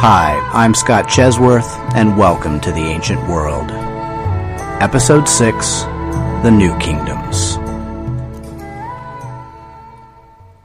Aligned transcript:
Hi, 0.00 0.38
I'm 0.52 0.74
Scott 0.74 1.06
Chesworth, 1.06 1.66
and 1.96 2.16
welcome 2.16 2.60
to 2.60 2.70
the 2.70 2.78
Ancient 2.78 3.20
World. 3.28 3.72
Episode 4.80 5.28
6 5.28 5.82
The 6.44 6.52
New 6.52 6.78
Kingdoms. 6.78 7.58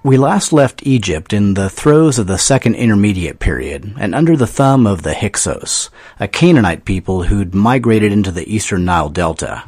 We 0.04 0.17
last 0.17 0.54
left 0.54 0.86
Egypt 0.86 1.34
in 1.34 1.56
the 1.56 1.67
throes 1.67 2.20
of 2.20 2.28
the 2.28 2.38
Second 2.38 2.76
Intermediate 2.76 3.39
Period 3.39 3.95
and 3.98 4.14
under 4.14 4.38
the 4.38 4.45
thumb 4.45 4.86
of 4.86 5.02
the 5.02 5.16
Hyksos, 5.16 5.89
a 6.20 6.28
Canaanite 6.28 6.86
people 6.86 7.23
who'd 7.23 7.56
migrated 7.56 8.11
into 8.11 8.30
the 8.30 8.48
eastern 8.48 8.86
Nile 8.86 9.09
Delta. 9.09 9.64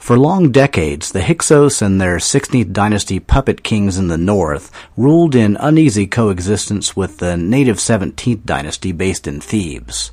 For 0.00 0.18
long 0.18 0.50
decades, 0.50 1.12
the 1.12 1.20
Hyksos 1.20 1.82
and 1.82 2.00
their 2.00 2.16
16th 2.16 2.72
dynasty 2.72 3.20
puppet 3.20 3.62
kings 3.62 3.98
in 3.98 4.08
the 4.08 4.16
north 4.16 4.72
ruled 4.96 5.34
in 5.34 5.58
uneasy 5.60 6.06
coexistence 6.06 6.96
with 6.96 7.18
the 7.18 7.36
native 7.36 7.76
17th 7.76 8.46
dynasty 8.46 8.92
based 8.92 9.28
in 9.28 9.42
Thebes. 9.42 10.10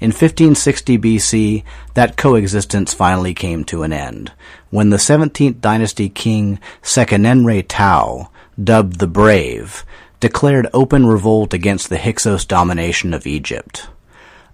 In 0.00 0.08
1560 0.08 0.98
BC, 0.98 1.62
that 1.92 2.16
coexistence 2.16 2.94
finally 2.94 3.34
came 3.34 3.64
to 3.64 3.82
an 3.82 3.92
end, 3.92 4.32
when 4.70 4.88
the 4.88 4.96
17th 4.96 5.60
dynasty 5.60 6.08
king 6.08 6.58
Seqenenre 6.82 7.64
Tao, 7.68 8.30
dubbed 8.60 8.98
the 8.98 9.06
Brave, 9.06 9.84
declared 10.20 10.68
open 10.72 11.04
revolt 11.04 11.52
against 11.52 11.90
the 11.90 11.98
Hyksos 11.98 12.46
domination 12.46 13.12
of 13.12 13.26
Egypt. 13.26 13.88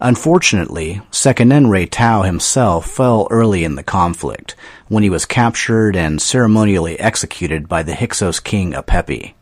Unfortunately, 0.05 1.01
Seqenenre 1.11 1.89
Tao 1.91 2.25
himself 2.25 2.91
fell 2.91 3.27
early 3.31 3.65
in 3.65 3.75
the 3.75 3.83
conflict, 3.83 4.55
when 4.89 5.03
he 5.03 5.09
was 5.09 5.25
captured 5.25 5.97
and 5.97 6.21
ceremonially 6.21 7.01
executed 7.01 7.71
by 7.71 7.83
the 7.83 7.95
Hyksos 7.95 8.39
king 8.39 8.75
Apepi. 8.75 9.33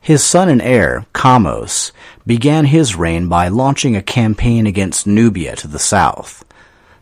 His 0.00 0.24
son 0.24 0.48
and 0.48 0.60
heir, 0.60 1.06
Kamose, 1.14 1.92
began 2.26 2.64
his 2.64 2.96
reign 2.96 3.28
by 3.28 3.46
launching 3.46 3.94
a 3.94 4.02
campaign 4.02 4.66
against 4.66 5.06
Nubia 5.06 5.54
to 5.54 5.68
the 5.68 5.78
south. 5.78 6.44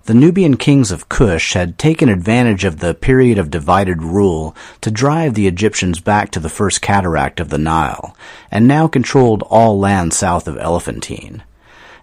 The 0.05 0.12
Nubian 0.12 0.59
kings 0.59 0.91
of 0.91 1.09
Kush 1.09 1.55
had 1.55 1.78
taken 1.78 2.11
advantage 2.11 2.65
of 2.65 2.81
the 2.81 2.93
period 2.93 3.39
of 3.39 3.51
divided 3.51 4.03
rule 4.03 4.55
to 4.83 4.91
drive 4.91 5.33
the 5.33 5.47
Egyptians 5.47 6.01
back 6.01 6.31
to 6.33 6.41
the 6.41 6.51
first 6.51 6.83
cataract 6.83 7.41
of 7.41 7.49
the 7.49 7.57
Nile, 7.57 8.15
and 8.51 8.69
now 8.69 8.87
controlled 8.89 9.43
all 9.45 9.78
land 9.78 10.12
south 10.12 10.47
of 10.47 10.59
Elephantine. 10.59 11.43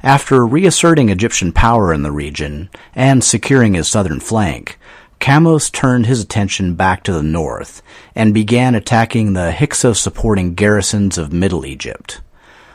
After 0.06 0.46
reasserting 0.46 1.10
Egyptian 1.10 1.52
power 1.52 1.92
in 1.92 2.04
the 2.04 2.12
region 2.12 2.70
and 2.94 3.24
securing 3.24 3.74
his 3.74 3.88
southern 3.88 4.20
flank, 4.20 4.78
Kamose 5.20 5.72
turned 5.72 6.06
his 6.06 6.22
attention 6.22 6.76
back 6.76 7.02
to 7.06 7.12
the 7.12 7.24
north 7.24 7.82
and 8.14 8.32
began 8.32 8.76
attacking 8.76 9.34
the 9.34 9.52
Hyksos 9.52 10.00
supporting 10.00 10.54
garrisons 10.54 11.18
of 11.18 11.34
Middle 11.34 11.66
Egypt. 11.66 12.22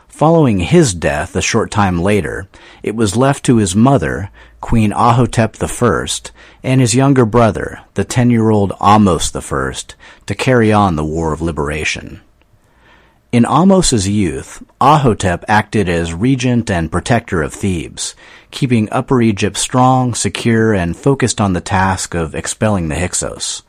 Following 0.09 0.59
his 0.59 0.93
death 0.93 1.37
a 1.37 1.41
short 1.41 1.71
time 1.71 2.03
later, 2.03 2.49
it 2.83 2.97
was 2.97 3.17
left 3.17 3.45
to 3.45 3.59
his 3.59 3.77
mother, 3.77 4.31
Queen 4.61 4.91
Ahotep 4.91 5.63
I, 5.63 6.31
and 6.65 6.81
his 6.81 6.97
younger 6.97 7.25
brother, 7.25 7.81
the 7.95 8.03
ten-year-old 8.03 8.73
Ahmose 8.81 9.37
I, 9.37 9.95
to 10.27 10.35
carry 10.35 10.73
on 10.73 10.97
the 10.97 11.05
War 11.05 11.33
of 11.33 11.41
Liberation. 11.41 12.23
In 13.33 13.45
Ahmose's 13.45 14.09
youth, 14.09 14.61
Ahotep 14.81 15.45
acted 15.47 15.89
as 15.89 16.13
regent 16.13 16.69
and 16.69 16.91
protector 16.91 17.43
of 17.43 17.55
Thebes, 17.55 18.17
keeping 18.51 18.89
Upper 18.91 19.23
Egypt 19.23 19.57
strong, 19.57 20.15
secure, 20.15 20.75
and 20.75 20.97
focused 20.97 21.41
on 21.41 21.53
the 21.53 21.61
task 21.61 22.13
of 22.13 22.35
expelling 22.35 22.89
the 22.89 22.97
Hyksos. 22.97 23.63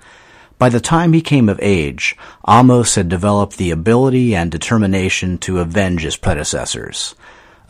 By 0.57 0.69
the 0.69 0.79
time 0.79 1.13
he 1.13 1.21
came 1.21 1.47
of 1.47 1.59
age, 1.61 2.17
Ahmose 2.47 2.95
had 2.95 3.07
developed 3.07 3.57
the 3.57 3.69
ability 3.69 4.35
and 4.35 4.49
determination 4.49 5.37
to 5.39 5.59
avenge 5.59 6.01
his 6.01 6.17
predecessors. 6.17 7.13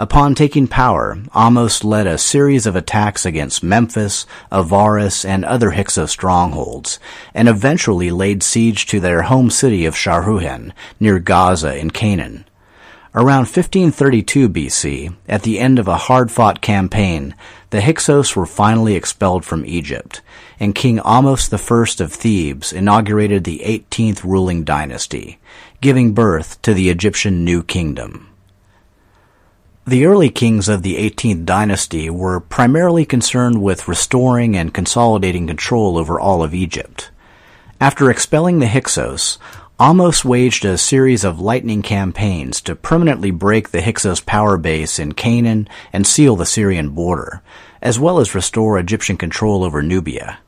Upon 0.02 0.34
taking 0.34 0.66
power, 0.66 1.20
Ahmose 1.32 1.84
led 1.84 2.08
a 2.08 2.18
series 2.18 2.66
of 2.66 2.76
attacks 2.76 3.24
against 3.24 3.62
Memphis, 3.62 4.26
Avaris, 4.52 5.24
and 5.24 5.46
other 5.46 5.74
Hyksos 5.74 6.10
strongholds, 6.10 6.98
and 7.36 7.48
eventually 7.48 8.10
laid 8.10 8.42
siege 8.42 8.88
to 8.88 9.00
their 9.00 9.22
home 9.22 9.52
city 9.52 9.86
of 9.86 9.94
Sharuhen, 9.94 10.72
near 11.00 11.20
Gaza 11.20 11.78
in 11.78 11.92
Canaan. 11.92 12.46
Around 13.14 13.42
1532 13.42 14.50
BC, 14.50 15.16
at 15.30 15.44
the 15.44 15.60
end 15.60 15.78
of 15.78 15.88
a 15.88 15.98
hard-fought 15.98 16.62
campaign, 16.62 17.36
the 17.70 17.82
Hyksos 17.82 18.36
were 18.36 18.48
finally 18.48 18.96
expelled 18.96 19.46
from 19.46 19.64
Egypt, 19.68 20.24
and 20.60 20.74
King 20.74 20.98
Ahmose 20.98 21.54
I 21.54 22.04
of 22.04 22.12
Thebes 22.12 22.74
inaugurated 22.74 23.44
the 23.44 23.62
18th 23.64 24.24
ruling 24.24 24.64
dynasty, 24.64 25.40
giving 25.80 26.16
birth 26.16 26.60
to 26.64 26.74
the 26.74 26.90
Egyptian 26.90 27.46
New 27.46 27.62
Kingdom. 27.62 28.31
The 29.92 30.06
early 30.06 30.30
kings 30.30 30.70
of 30.70 30.84
the 30.84 30.96
18th 30.96 31.44
dynasty 31.44 32.10
were 32.10 32.40
primarily 32.40 33.04
concerned 33.04 33.62
with 33.62 33.90
restoring 33.90 34.56
and 34.56 34.74
consolidating 34.74 35.48
control 35.48 35.98
over 35.98 36.18
all 36.18 36.44
of 36.44 36.54
Egypt. 36.54 37.12
After 37.82 38.10
expelling 38.10 38.60
the 38.60 38.70
Hyksos, 38.70 39.38
Ahmose 39.78 40.24
waged 40.24 40.64
a 40.64 40.78
series 40.78 41.26
of 41.26 41.42
lightning 41.42 41.82
campaigns 41.82 42.62
to 42.62 42.76
permanently 42.78 43.32
break 43.32 43.72
the 43.72 43.82
Hyksos 43.82 44.22
power 44.22 44.56
base 44.56 44.98
in 44.98 45.12
Canaan 45.12 45.68
and 45.92 46.08
seal 46.08 46.38
the 46.38 46.46
Syrian 46.46 46.92
border, 46.92 47.42
as 47.82 48.00
well 48.00 48.20
as 48.20 48.34
restore 48.34 48.80
Egyptian 48.80 49.18
control 49.18 49.62
over 49.62 49.82
Nubia. 49.82 50.40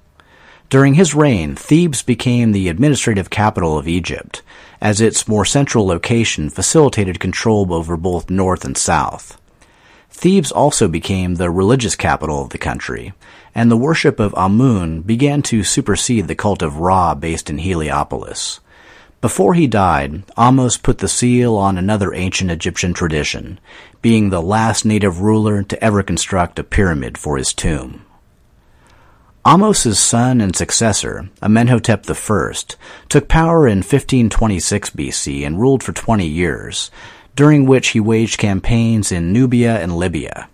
During 0.70 0.94
his 0.94 1.14
reign, 1.14 1.56
Thebes 1.56 2.02
became 2.02 2.54
the 2.54 2.70
administrative 2.70 3.30
capital 3.30 3.78
of 3.78 3.90
Egypt, 3.90 4.42
as 4.84 5.00
its 5.00 5.30
more 5.30 5.46
central 5.46 5.88
location 5.88 6.50
facilitated 6.50 7.18
control 7.18 7.74
over 7.74 7.96
both 7.96 8.30
north 8.30 8.66
and 8.66 8.78
south. 8.78 9.40
Thebes 10.12 10.52
also 10.52 10.90
became 10.90 11.36
the 11.36 11.50
religious 11.50 11.96
capital 11.96 12.44
of 12.44 12.50
the 12.50 12.58
country, 12.58 13.14
and 13.56 13.72
the 13.72 13.78
worship 13.78 14.20
of 14.20 14.36
Amun 14.36 15.02
began 15.02 15.42
to 15.44 15.64
supersede 15.64 16.28
the 16.28 16.36
cult 16.36 16.62
of 16.62 16.80
Ra 16.80 17.16
based 17.16 17.50
in 17.50 17.60
Heliopolis. 17.60 18.60
Before 19.22 19.54
he 19.54 19.68
died, 19.68 20.28
Ahmose 20.36 20.84
put 20.84 20.98
the 20.98 21.08
seal 21.08 21.56
on 21.56 21.78
another 21.78 22.14
ancient 22.14 22.52
Egyptian 22.52 22.94
tradition, 22.94 23.62
being 24.02 24.30
the 24.30 24.42
last 24.42 24.84
native 24.84 25.22
ruler 25.22 25.64
to 25.64 25.82
ever 25.82 26.04
construct 26.04 26.60
a 26.60 26.64
pyramid 26.64 27.18
for 27.18 27.38
his 27.38 27.54
tomb. 27.54 28.06
Ahmose's 29.46 30.00
son 30.00 30.40
and 30.40 30.56
successor, 30.56 31.30
Amenhotep 31.42 32.10
I, 32.10 32.54
took 33.10 33.28
power 33.28 33.68
in 33.68 33.80
1526 33.80 34.92
BC 34.92 35.46
and 35.46 35.60
ruled 35.60 35.84
for 35.84 35.92
20 35.92 36.26
years, 36.26 36.90
during 37.36 37.66
which 37.66 37.90
he 37.90 38.00
waged 38.00 38.38
campaigns 38.38 39.12
in 39.12 39.34
Nubia 39.34 39.82
and 39.82 39.98
Libya. 39.98 40.48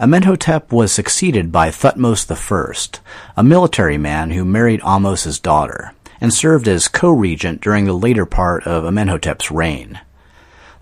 Amenhotep 0.00 0.72
was 0.72 0.90
succeeded 0.90 1.52
by 1.52 1.68
Thutmose 1.68 2.24
I, 2.30 3.00
a 3.36 3.44
military 3.44 3.98
man 3.98 4.30
who 4.30 4.46
married 4.46 4.80
Ahmose's 4.80 5.38
daughter, 5.38 5.92
and 6.18 6.32
served 6.32 6.66
as 6.66 6.88
co-regent 6.88 7.60
during 7.60 7.84
the 7.84 7.92
later 7.92 8.24
part 8.24 8.66
of 8.66 8.86
Amenhotep's 8.86 9.50
reign. 9.50 10.00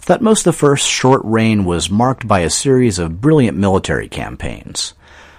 Thutmose 0.00 0.46
I's 0.46 0.80
short 0.80 1.22
reign 1.24 1.64
was 1.64 1.90
marked 1.90 2.28
by 2.28 2.40
a 2.40 2.50
series 2.50 3.00
of 3.00 3.20
brilliant 3.20 3.58
military 3.58 4.08
campaigns. 4.08 4.94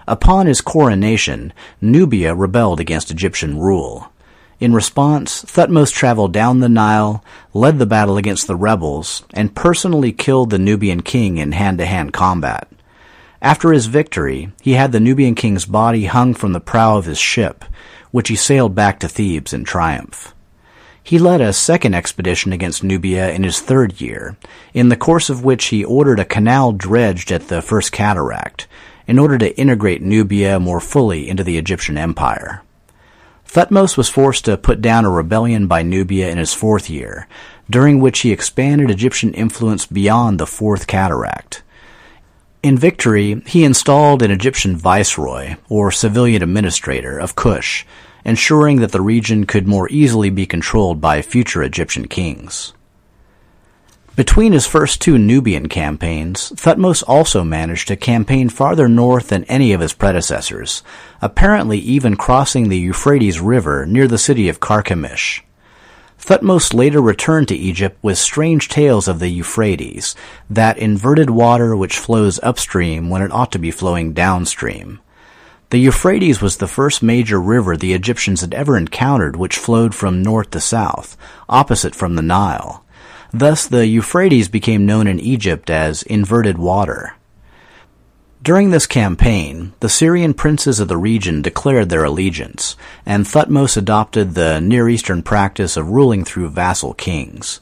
Upon 0.08 0.48
his 0.48 0.62
coronation, 0.62 1.54
Nubia 1.82 2.36
rebelled 2.36 2.80
against 2.80 3.12
Egyptian 3.12 3.60
rule. 3.60 4.12
In 4.60 4.74
response, 4.74 5.44
Thutmose 5.44 5.92
traveled 5.92 6.32
down 6.32 6.60
the 6.60 6.70
Nile, 6.70 7.24
led 7.54 7.80
the 7.80 7.86
battle 7.86 8.18
against 8.18 8.48
the 8.48 8.56
rebels, 8.56 9.24
and 9.34 9.56
personally 9.56 10.12
killed 10.12 10.50
the 10.50 10.60
Nubian 10.60 11.02
king 11.02 11.38
in 11.38 11.52
hand-to-hand 11.52 12.14
combat. 12.14 12.68
After 13.42 13.74
his 13.74 13.88
victory, 13.88 14.52
he 14.62 14.74
had 14.74 14.94
the 14.94 15.02
Nubian 15.02 15.36
king's 15.36 15.66
body 15.66 16.06
hung 16.06 16.34
from 16.34 16.54
the 16.54 16.62
prow 16.62 16.98
of 16.98 17.06
his 17.06 17.18
ship, 17.18 17.66
which 18.12 18.30
he 18.30 18.36
sailed 18.36 18.74
back 18.74 19.00
to 19.00 19.10
Thebes 19.10 19.52
in 19.52 19.66
triumph. 19.66 20.34
He 21.04 21.20
led 21.20 21.42
a 21.42 21.52
second 21.52 21.94
expedition 21.96 22.54
against 22.54 22.86
Nubia 22.86 23.32
in 23.32 23.44
his 23.44 23.60
third 23.60 24.00
year, 24.00 24.38
in 24.74 24.88
the 24.88 24.96
course 24.96 25.30
of 25.30 25.44
which 25.44 25.66
he 25.66 25.84
ordered 25.84 26.22
a 26.22 26.26
canal 26.26 26.72
dredged 26.72 27.34
at 27.34 27.50
the 27.50 27.62
First 27.62 27.92
Cataract, 27.92 28.68
in 29.08 29.20
order 29.20 29.38
to 29.38 29.58
integrate 29.58 30.02
Nubia 30.02 30.60
more 30.60 30.80
fully 30.80 31.30
into 31.30 31.44
the 31.44 31.58
Egyptian 31.58 31.98
Empire. 31.98 32.62
Thutmose 33.48 33.98
was 33.98 34.10
forced 34.10 34.46
to 34.46 34.58
put 34.58 34.82
down 34.82 35.06
a 35.06 35.12
rebellion 35.12 35.68
by 35.68 35.84
Nubia 35.84 36.30
in 36.30 36.38
his 36.38 36.54
fourth 36.54 36.90
year, 36.90 37.28
during 37.70 38.00
which 38.00 38.20
he 38.20 38.32
expanded 38.32 38.90
Egyptian 38.90 39.34
influence 39.34 39.86
beyond 39.86 40.40
the 40.40 40.48
Fourth 40.48 40.88
Cataract. 40.88 41.62
In 42.64 42.78
victory, 42.78 43.42
he 43.46 43.64
installed 43.64 44.22
an 44.22 44.32
Egyptian 44.32 44.76
viceroy, 44.76 45.58
or 45.70 45.92
civilian 45.92 46.42
administrator, 46.42 47.20
of 47.20 47.36
Kush, 47.36 47.86
ensuring 48.26 48.80
that 48.80 48.92
the 48.92 49.02
region 49.02 49.46
could 49.46 49.68
more 49.68 49.90
easily 49.90 50.30
be 50.30 50.46
controlled 50.46 51.02
by 51.02 51.22
future 51.22 51.62
Egyptian 51.62 52.08
kings. 52.08 52.74
Between 54.16 54.54
his 54.54 54.68
first 54.68 55.02
two 55.02 55.18
Nubian 55.18 55.68
campaigns, 55.68 56.52
Thutmose 56.52 57.04
also 57.08 57.44
managed 57.44 57.88
to 57.88 57.96
campaign 57.96 58.48
farther 58.48 58.88
north 58.88 59.30
than 59.30 59.44
any 59.46 59.74
of 59.74 59.82
his 59.82 59.94
predecessors, 59.94 60.84
apparently 61.20 61.80
even 61.80 62.16
crossing 62.16 62.70
the 62.70 62.78
Euphrates 62.78 63.40
River 63.40 63.88
near 63.88 64.08
the 64.08 64.20
city 64.20 64.50
of 64.50 64.60
Carchemish. 64.60 65.42
Thutmose 66.20 66.76
later 66.76 67.02
returned 67.02 67.48
to 67.48 67.56
Egypt 67.56 67.98
with 68.04 68.20
strange 68.20 68.70
tales 68.70 69.08
of 69.08 69.18
the 69.18 69.30
Euphrates, 69.30 70.16
that 70.48 70.78
inverted 70.78 71.32
water 71.32 71.76
which 71.76 71.98
flows 71.98 72.40
upstream 72.44 73.10
when 73.10 73.24
it 73.24 73.32
ought 73.32 73.52
to 73.54 73.60
be 73.60 73.72
flowing 73.72 74.14
downstream. 74.14 75.00
The 75.72 75.80
Euphrates 75.80 76.40
was 76.40 76.58
the 76.58 76.68
first 76.68 77.02
major 77.02 77.42
river 77.42 77.76
the 77.76 77.94
Egyptians 77.94 78.42
had 78.42 78.54
ever 78.54 78.78
encountered 78.78 79.36
which 79.36 79.58
flowed 79.58 79.96
from 79.96 80.22
north 80.22 80.52
to 80.52 80.60
south, 80.60 81.18
opposite 81.50 81.96
from 81.96 82.16
the 82.16 82.22
Nile. 82.22 82.83
Thus, 83.34 83.66
the 83.66 83.88
Euphrates 83.88 84.48
became 84.48 84.86
known 84.86 85.08
in 85.08 85.20
Egypt 85.20 85.72
as 85.72 86.04
inverted 86.04 86.60
water. 86.60 87.16
During 88.44 88.70
this 88.70 88.86
campaign, 88.86 89.74
the 89.80 89.90
Syrian 89.90 90.34
princes 90.36 90.80
of 90.80 90.88
the 90.88 90.98
region 90.98 91.42
declared 91.42 91.90
their 91.90 92.04
allegiance, 92.04 92.76
and 93.06 93.26
Thutmose 93.26 93.76
adopted 93.76 94.36
the 94.36 94.60
Near 94.60 94.88
Eastern 94.88 95.24
practice 95.24 95.78
of 95.78 95.90
ruling 95.90 96.24
through 96.24 96.50
vassal 96.50 96.94
kings. 96.94 97.60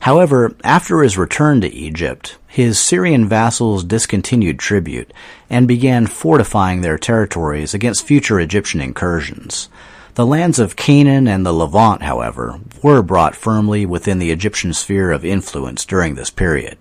However, 0.00 0.54
after 0.62 1.02
his 1.02 1.16
return 1.16 1.62
to 1.62 1.72
Egypt, 1.72 2.36
his 2.46 2.78
Syrian 2.78 3.26
vassals 3.26 3.82
discontinued 3.82 4.58
tribute 4.58 5.10
and 5.48 5.66
began 5.66 6.06
fortifying 6.06 6.82
their 6.82 6.98
territories 6.98 7.72
against 7.72 8.06
future 8.06 8.38
Egyptian 8.38 8.82
incursions. 8.82 9.70
The 10.14 10.24
lands 10.24 10.60
of 10.60 10.76
Canaan 10.76 11.26
and 11.26 11.44
the 11.44 11.52
Levant, 11.52 12.02
however, 12.02 12.60
were 12.84 13.02
brought 13.02 13.34
firmly 13.34 13.84
within 13.84 14.20
the 14.20 14.30
Egyptian 14.30 14.72
sphere 14.72 15.10
of 15.10 15.24
influence 15.24 15.84
during 15.84 16.14
this 16.14 16.30
period. 16.30 16.78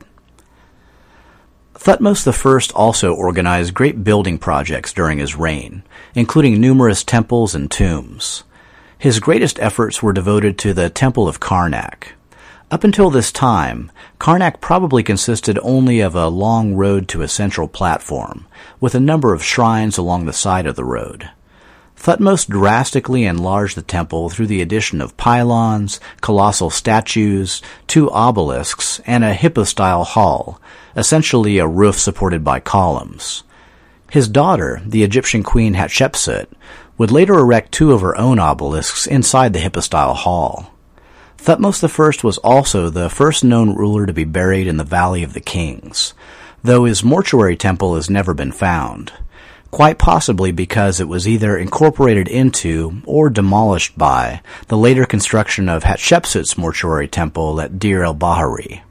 Thutmose 1.73 2.27
I 2.27 2.73
also 2.77 3.11
organized 3.11 3.73
great 3.73 4.03
building 4.03 4.37
projects 4.37 4.93
during 4.93 5.17
his 5.17 5.35
reign, 5.35 5.81
including 6.13 6.61
numerous 6.61 7.03
temples 7.03 7.55
and 7.55 7.71
tombs. 7.71 8.43
His 8.99 9.19
greatest 9.19 9.59
efforts 9.59 10.03
were 10.03 10.13
devoted 10.13 10.59
to 10.59 10.73
the 10.75 10.91
Temple 10.91 11.27
of 11.27 11.39
Karnak. 11.39 12.09
Up 12.69 12.83
until 12.83 13.09
this 13.09 13.31
time, 13.31 13.91
Karnak 14.19 14.61
probably 14.61 15.01
consisted 15.01 15.57
only 15.63 16.01
of 16.01 16.13
a 16.13 16.27
long 16.27 16.75
road 16.75 17.07
to 17.07 17.23
a 17.23 17.27
central 17.27 17.67
platform, 17.67 18.45
with 18.79 18.93
a 18.93 18.99
number 18.99 19.33
of 19.33 19.43
shrines 19.43 19.97
along 19.97 20.27
the 20.27 20.33
side 20.33 20.67
of 20.67 20.75
the 20.75 20.85
road. 20.85 21.31
Thutmose 22.03 22.45
drastically 22.45 23.23
enlarged 23.23 23.77
the 23.77 23.81
temple 23.81 24.29
through 24.29 24.47
the 24.47 24.61
addition 24.61 24.99
of 24.99 25.15
pylons, 25.15 26.01
colossal 26.19 26.69
statues, 26.69 27.61
two 27.87 28.11
obelisks, 28.11 28.99
and 29.05 29.23
a 29.23 29.33
hypostyle 29.33 30.03
hall, 30.03 30.59
essentially 30.97 31.59
a 31.59 31.65
roof 31.65 31.97
supported 31.97 32.43
by 32.43 32.59
columns. 32.59 33.43
His 34.11 34.27
daughter, 34.27 34.81
the 34.85 35.01
Egyptian 35.01 35.43
queen 35.43 35.75
Hatshepsut, 35.75 36.47
would 36.97 37.09
later 37.09 37.35
erect 37.39 37.71
two 37.71 37.93
of 37.93 38.01
her 38.01 38.17
own 38.17 38.37
obelisks 38.37 39.07
inside 39.07 39.53
the 39.53 39.61
hypostyle 39.61 40.13
hall. 40.13 40.73
Thutmose 41.37 41.81
I 41.81 42.27
was 42.27 42.37
also 42.39 42.89
the 42.89 43.09
first 43.09 43.45
known 43.45 43.75
ruler 43.75 44.05
to 44.05 44.13
be 44.13 44.25
buried 44.25 44.67
in 44.67 44.75
the 44.75 44.83
Valley 44.83 45.23
of 45.23 45.31
the 45.31 45.39
Kings, 45.39 46.13
though 46.61 46.83
his 46.83 47.01
mortuary 47.01 47.55
temple 47.55 47.95
has 47.95 48.09
never 48.09 48.33
been 48.33 48.51
found 48.51 49.13
quite 49.73 49.97
possibly 49.97 50.51
because 50.51 50.99
it 50.99 51.07
was 51.07 51.27
either 51.27 51.57
incorporated 51.57 52.27
into 52.27 53.01
or 53.05 53.27
demolished 53.27 53.97
by 53.97 54.39
the 54.67 54.77
later 54.77 55.03
construction 55.03 55.67
of 55.67 55.83
Hatshepsut's 55.83 56.55
mortuary 56.55 57.07
temple 57.07 57.59
at 57.59 57.79
Deir 57.79 58.03
el-Bahari. 58.03 58.83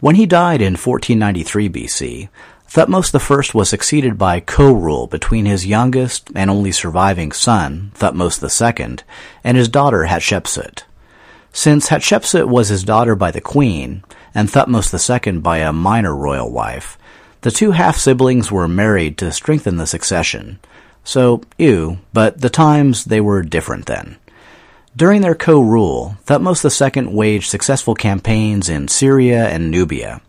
When 0.00 0.14
he 0.14 0.24
died 0.24 0.62
in 0.62 0.72
1493 0.72 1.68
BC, 1.68 2.28
Thutmose 2.70 3.14
I 3.14 3.58
was 3.58 3.68
succeeded 3.68 4.16
by 4.16 4.40
co-rule 4.40 5.06
between 5.06 5.44
his 5.44 5.66
youngest 5.66 6.30
and 6.34 6.48
only 6.48 6.72
surviving 6.72 7.30
son, 7.30 7.92
Thutmose 7.94 8.40
II, 8.42 8.96
and 9.44 9.58
his 9.58 9.68
daughter 9.68 10.06
Hatshepsut. 10.08 10.84
Since 11.52 11.90
Hatshepsut 11.90 12.48
was 12.48 12.68
his 12.68 12.84
daughter 12.84 13.14
by 13.14 13.32
the 13.32 13.42
queen, 13.42 14.02
and 14.34 14.48
Thutmose 14.48 15.26
II 15.26 15.40
by 15.40 15.58
a 15.58 15.74
minor 15.74 16.16
royal 16.16 16.50
wife, 16.50 16.96
the 17.42 17.50
two 17.50 17.72
half-siblings 17.72 18.50
were 18.50 18.68
married 18.68 19.18
to 19.18 19.32
strengthen 19.32 19.76
the 19.76 19.86
succession. 19.86 20.58
So, 21.04 21.42
ew, 21.58 21.98
but 22.12 22.40
the 22.40 22.50
times, 22.50 23.04
they 23.04 23.20
were 23.20 23.42
different 23.42 23.86
then. 23.86 24.16
During 24.96 25.20
their 25.20 25.34
co-rule, 25.34 26.16
Thutmose 26.26 26.64
II 26.64 27.08
waged 27.08 27.50
successful 27.50 27.94
campaigns 27.94 28.68
in 28.68 28.88
Syria 28.88 29.46
and 29.48 29.70
Nubia. 29.70 30.22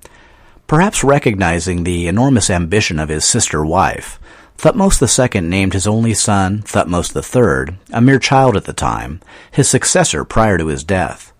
Perhaps 0.67 1.05
recognizing 1.05 1.83
the 1.83 2.07
enormous 2.07 2.49
ambition 2.49 2.99
of 2.99 3.07
his 3.07 3.23
sister 3.23 3.65
wife, 3.65 4.19
Thutmose 4.57 5.01
II 5.01 5.41
named 5.41 5.73
his 5.73 5.87
only 5.87 6.13
son, 6.13 6.63
Thutmose 6.63 7.15
III, 7.15 7.77
a 7.93 8.01
mere 8.01 8.19
child 8.19 8.57
at 8.57 8.65
the 8.65 8.73
time, 8.73 9.21
his 9.49 9.69
successor 9.69 10.25
prior 10.25 10.57
to 10.57 10.67
his 10.67 10.83
death. 10.83 11.31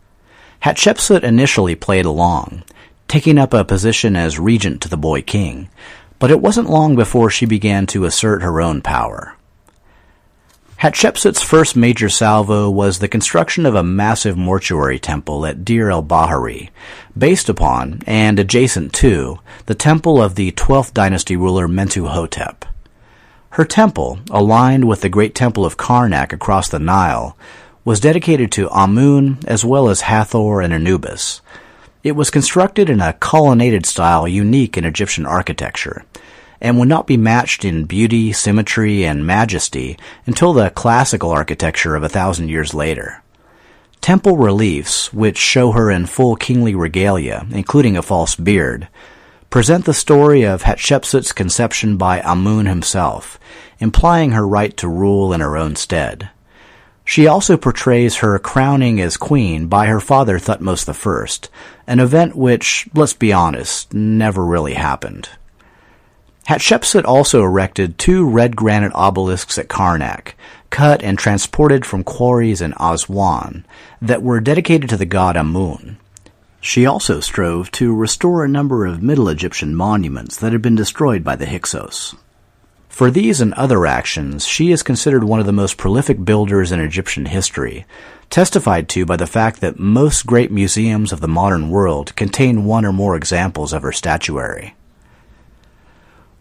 Hatshepsut 0.64 1.24
initially 1.24 1.76
played 1.76 2.06
along, 2.06 2.64
taking 3.08 3.38
up 3.38 3.54
a 3.54 3.64
position 3.64 4.16
as 4.16 4.40
regent 4.40 4.82
to 4.82 4.90
the 4.90 4.98
boy 4.98 5.22
king, 5.22 5.70
but 6.20 6.32
it 6.32 6.42
wasn't 6.42 6.70
long 6.70 6.96
before 6.96 7.30
she 7.30 7.46
began 7.46 7.86
to 7.88 8.06
assert 8.06 8.42
her 8.42 8.62
own 8.62 8.82
power. 8.82 9.36
Hatshepsut's 10.82 11.42
first 11.42 11.76
major 11.76 12.08
salvo 12.08 12.70
was 12.70 13.00
the 13.00 13.08
construction 13.08 13.66
of 13.66 13.74
a 13.74 13.82
massive 13.82 14.38
mortuary 14.38 15.00
temple 15.00 15.44
at 15.44 15.66
Deir 15.66 15.90
el-Bahari, 15.90 16.70
based 17.18 17.50
upon, 17.50 18.04
and 18.06 18.38
adjacent 18.38 18.94
to, 18.94 19.40
the 19.66 19.74
temple 19.74 20.22
of 20.22 20.36
the 20.36 20.52
12th 20.52 20.94
dynasty 20.94 21.36
ruler 21.36 21.68
Mentuhotep. 21.68 22.62
Her 23.52 23.66
temple, 23.66 24.20
aligned 24.30 24.86
with 24.86 25.02
the 25.02 25.10
great 25.10 25.34
temple 25.34 25.66
of 25.66 25.78
Karnak 25.78 26.32
across 26.32 26.70
the 26.70 26.78
Nile, 26.78 27.36
was 27.84 28.00
dedicated 28.00 28.52
to 28.52 28.70
Amun 28.70 29.40
as 29.48 29.66
well 29.66 29.90
as 29.90 30.02
Hathor 30.02 30.62
and 30.62 30.72
Anubis, 30.72 31.42
it 32.08 32.16
was 32.16 32.30
constructed 32.30 32.90
in 32.90 33.02
a 33.02 33.14
colonnaded 33.14 33.86
style 33.86 34.28
unique 34.28 34.78
in 34.78 34.86
Egyptian 34.86 35.26
architecture, 35.26 36.06
and 36.62 36.80
would 36.80 36.88
not 36.88 37.06
be 37.06 37.18
matched 37.18 37.66
in 37.66 37.84
beauty, 37.84 38.32
symmetry, 38.32 39.06
and 39.06 39.28
majesty 39.28 39.98
until 40.26 40.54
the 40.54 40.70
classical 40.70 41.32
architecture 41.32 41.96
of 41.96 42.04
a 42.04 42.10
thousand 42.10 42.50
years 42.50 42.74
later. 42.74 43.22
Temple 44.00 44.38
reliefs, 44.38 45.14
which 45.14 45.38
show 45.38 45.72
her 45.72 45.92
in 45.92 46.06
full 46.06 46.36
kingly 46.38 46.74
regalia, 46.74 47.46
including 47.52 47.98
a 47.98 48.02
false 48.02 48.36
beard, 48.36 48.88
present 49.50 49.86
the 49.86 49.94
story 49.94 50.44
of 50.44 50.64
Hatshepsut's 50.64 51.34
conception 51.34 51.98
by 51.98 52.22
Amun 52.22 52.68
himself, 52.68 53.38
implying 53.80 54.32
her 54.32 54.48
right 54.48 54.76
to 54.78 54.88
rule 54.88 55.34
in 55.34 55.42
her 55.42 55.58
own 55.58 55.76
stead. 55.76 56.30
She 57.08 57.26
also 57.26 57.56
portrays 57.56 58.18
her 58.18 58.38
crowning 58.38 59.00
as 59.00 59.16
queen 59.16 59.68
by 59.68 59.88
her 59.88 60.02
father 60.02 60.38
Thutmose 60.40 60.86
I, 60.90 61.48
an 61.88 62.02
event 62.02 62.36
which, 62.36 62.90
let's 62.94 63.14
be 63.14 63.32
honest, 63.32 63.94
never 63.94 64.44
really 64.44 64.74
happened. 64.74 65.30
Hatshepsut 66.50 67.06
also 67.06 67.44
erected 67.46 67.98
two 67.98 68.28
red 68.30 68.58
granite 68.58 68.92
obelisks 68.94 69.58
at 69.58 69.70
Karnak, 69.70 70.34
cut 70.70 71.02
and 71.02 71.18
transported 71.18 71.86
from 71.86 72.04
quarries 72.04 72.60
in 72.60 72.74
Aswan, 72.78 73.66
that 74.02 74.22
were 74.22 74.42
dedicated 74.42 74.90
to 74.90 74.98
the 74.98 75.06
god 75.06 75.38
Amun. 75.38 75.96
She 76.60 76.86
also 76.86 77.22
strove 77.22 77.72
to 77.72 77.96
restore 77.96 78.44
a 78.44 78.50
number 78.50 78.86
of 78.86 79.02
Middle 79.02 79.30
Egyptian 79.30 79.74
monuments 79.74 80.36
that 80.36 80.52
had 80.52 80.62
been 80.62 80.76
destroyed 80.76 81.24
by 81.24 81.38
the 81.38 81.46
Hyksos. 81.46 82.16
For 82.98 83.12
these 83.12 83.42
and 83.42 83.54
other 83.54 83.86
actions, 83.86 84.48
she 84.48 84.72
is 84.72 84.82
considered 84.82 85.24
one 85.24 85.40
of 85.40 85.46
the 85.46 85.52
most 85.52 85.78
prolific 85.78 86.26
builders 86.26 86.72
in 86.72 86.80
Egyptian 86.80 87.28
history, 87.28 87.86
testified 88.32 88.90
to 88.90 89.06
by 89.06 89.18
the 89.18 89.28
fact 89.28 89.62
that 89.62 89.78
most 89.78 90.26
great 90.26 90.52
museums 90.52 91.14
of 91.14 91.22
the 91.22 91.28
modern 91.28 91.70
world 91.70 92.16
contain 92.16 92.66
one 92.66 92.84
or 92.86 92.92
more 92.92 93.16
examples 93.16 93.72
of 93.72 93.84
her 93.84 93.92
statuary. 93.92 94.74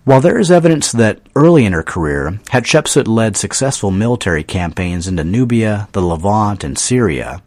While 0.05 0.23
there 0.23 0.39
is 0.39 0.51
evidence 0.51 0.93
that 0.93 1.21
early 1.35 1.67
in 1.67 1.75
her 1.75 1.83
career, 1.83 2.41
Hatshepsut 2.49 3.07
led 3.07 3.37
successful 3.37 3.91
military 3.91 4.43
campaigns 4.43 5.07
into 5.07 5.25
Nubia, 5.25 5.91
the 5.93 6.01
Levant, 6.01 6.65
and 6.65 6.79
Syria, 6.79 7.43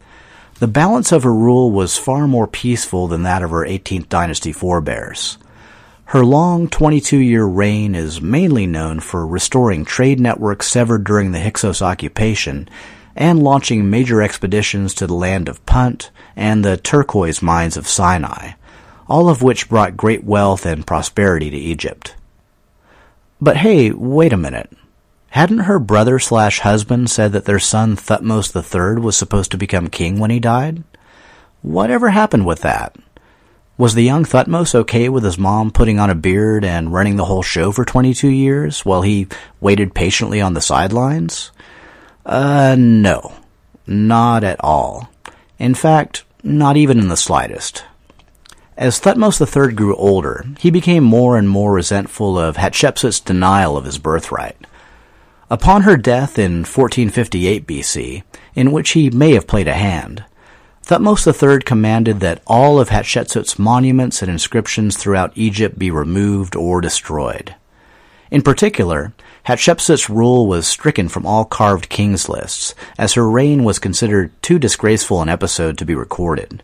the 0.60 0.68
balance 0.68 1.10
of 1.10 1.24
her 1.24 1.34
rule 1.34 1.72
was 1.72 1.98
far 1.98 2.28
more 2.28 2.46
peaceful 2.46 3.08
than 3.08 3.24
that 3.24 3.42
of 3.42 3.50
her 3.50 3.66
18th 3.66 4.08
dynasty 4.08 4.52
forebears. 4.52 5.36
Her 6.10 6.24
long 6.24 6.66
22 6.66 7.18
year 7.18 7.44
reign 7.44 7.94
is 7.94 8.20
mainly 8.20 8.66
known 8.66 8.98
for 8.98 9.24
restoring 9.24 9.84
trade 9.84 10.18
networks 10.18 10.66
severed 10.66 11.04
during 11.04 11.30
the 11.30 11.38
Hyksos 11.38 11.80
occupation 11.80 12.68
and 13.14 13.44
launching 13.44 13.88
major 13.88 14.20
expeditions 14.20 14.92
to 14.94 15.06
the 15.06 15.14
land 15.14 15.48
of 15.48 15.64
Punt 15.66 16.10
and 16.34 16.64
the 16.64 16.76
turquoise 16.76 17.42
mines 17.42 17.76
of 17.76 17.86
Sinai, 17.86 18.54
all 19.06 19.28
of 19.28 19.40
which 19.40 19.68
brought 19.68 19.96
great 19.96 20.24
wealth 20.24 20.66
and 20.66 20.84
prosperity 20.84 21.48
to 21.48 21.56
Egypt. 21.56 22.16
But 23.40 23.58
hey, 23.58 23.92
wait 23.92 24.32
a 24.32 24.36
minute. 24.36 24.72
Hadn't 25.28 25.60
her 25.60 25.78
brother 25.78 26.18
slash 26.18 26.58
husband 26.58 27.08
said 27.08 27.30
that 27.30 27.44
their 27.44 27.60
son 27.60 27.94
Thutmose 27.94 28.52
III 28.56 29.00
was 29.00 29.16
supposed 29.16 29.52
to 29.52 29.56
become 29.56 29.86
king 29.86 30.18
when 30.18 30.32
he 30.32 30.40
died? 30.40 30.82
Whatever 31.62 32.08
happened 32.08 32.46
with 32.46 32.62
that? 32.62 32.96
Was 33.80 33.94
the 33.94 34.02
young 34.04 34.26
Thutmose 34.26 34.74
okay 34.74 35.08
with 35.08 35.24
his 35.24 35.38
mom 35.38 35.70
putting 35.70 35.98
on 35.98 36.10
a 36.10 36.14
beard 36.14 36.66
and 36.66 36.92
running 36.92 37.16
the 37.16 37.24
whole 37.24 37.40
show 37.40 37.72
for 37.72 37.86
22 37.86 38.28
years 38.28 38.84
while 38.84 39.00
he 39.00 39.26
waited 39.58 39.94
patiently 39.94 40.38
on 40.38 40.52
the 40.52 40.60
sidelines? 40.60 41.50
Uh, 42.26 42.76
no. 42.78 43.32
Not 43.86 44.44
at 44.44 44.62
all. 44.62 45.08
In 45.58 45.72
fact, 45.72 46.24
not 46.42 46.76
even 46.76 46.98
in 46.98 47.08
the 47.08 47.16
slightest. 47.16 47.86
As 48.76 49.00
Thutmose 49.00 49.40
III 49.40 49.72
grew 49.72 49.96
older, 49.96 50.44
he 50.58 50.70
became 50.70 51.02
more 51.02 51.38
and 51.38 51.48
more 51.48 51.72
resentful 51.72 52.38
of 52.38 52.58
Hatshepsut's 52.58 53.18
denial 53.18 53.78
of 53.78 53.86
his 53.86 53.96
birthright. 53.96 54.58
Upon 55.48 55.84
her 55.84 55.96
death 55.96 56.38
in 56.38 56.64
1458 56.66 57.66
BC, 57.66 58.24
in 58.54 58.72
which 58.72 58.90
he 58.90 59.08
may 59.08 59.32
have 59.32 59.46
played 59.46 59.68
a 59.68 59.72
hand, 59.72 60.26
Thutmose 60.90 61.24
III 61.24 61.60
commanded 61.60 62.18
that 62.18 62.42
all 62.48 62.80
of 62.80 62.88
Hatshepsut's 62.88 63.60
monuments 63.60 64.22
and 64.22 64.30
inscriptions 64.30 64.96
throughout 64.96 65.30
Egypt 65.36 65.78
be 65.78 65.88
removed 65.88 66.56
or 66.56 66.80
destroyed. 66.80 67.54
In 68.32 68.42
particular, 68.42 69.12
Hatshepsut's 69.46 70.10
rule 70.10 70.48
was 70.48 70.66
stricken 70.66 71.08
from 71.08 71.24
all 71.24 71.44
carved 71.44 71.88
kings 71.90 72.28
lists, 72.28 72.74
as 72.98 73.14
her 73.14 73.30
reign 73.30 73.62
was 73.62 73.78
considered 73.78 74.32
too 74.42 74.58
disgraceful 74.58 75.22
an 75.22 75.28
episode 75.28 75.78
to 75.78 75.84
be 75.84 75.94
recorded. 75.94 76.60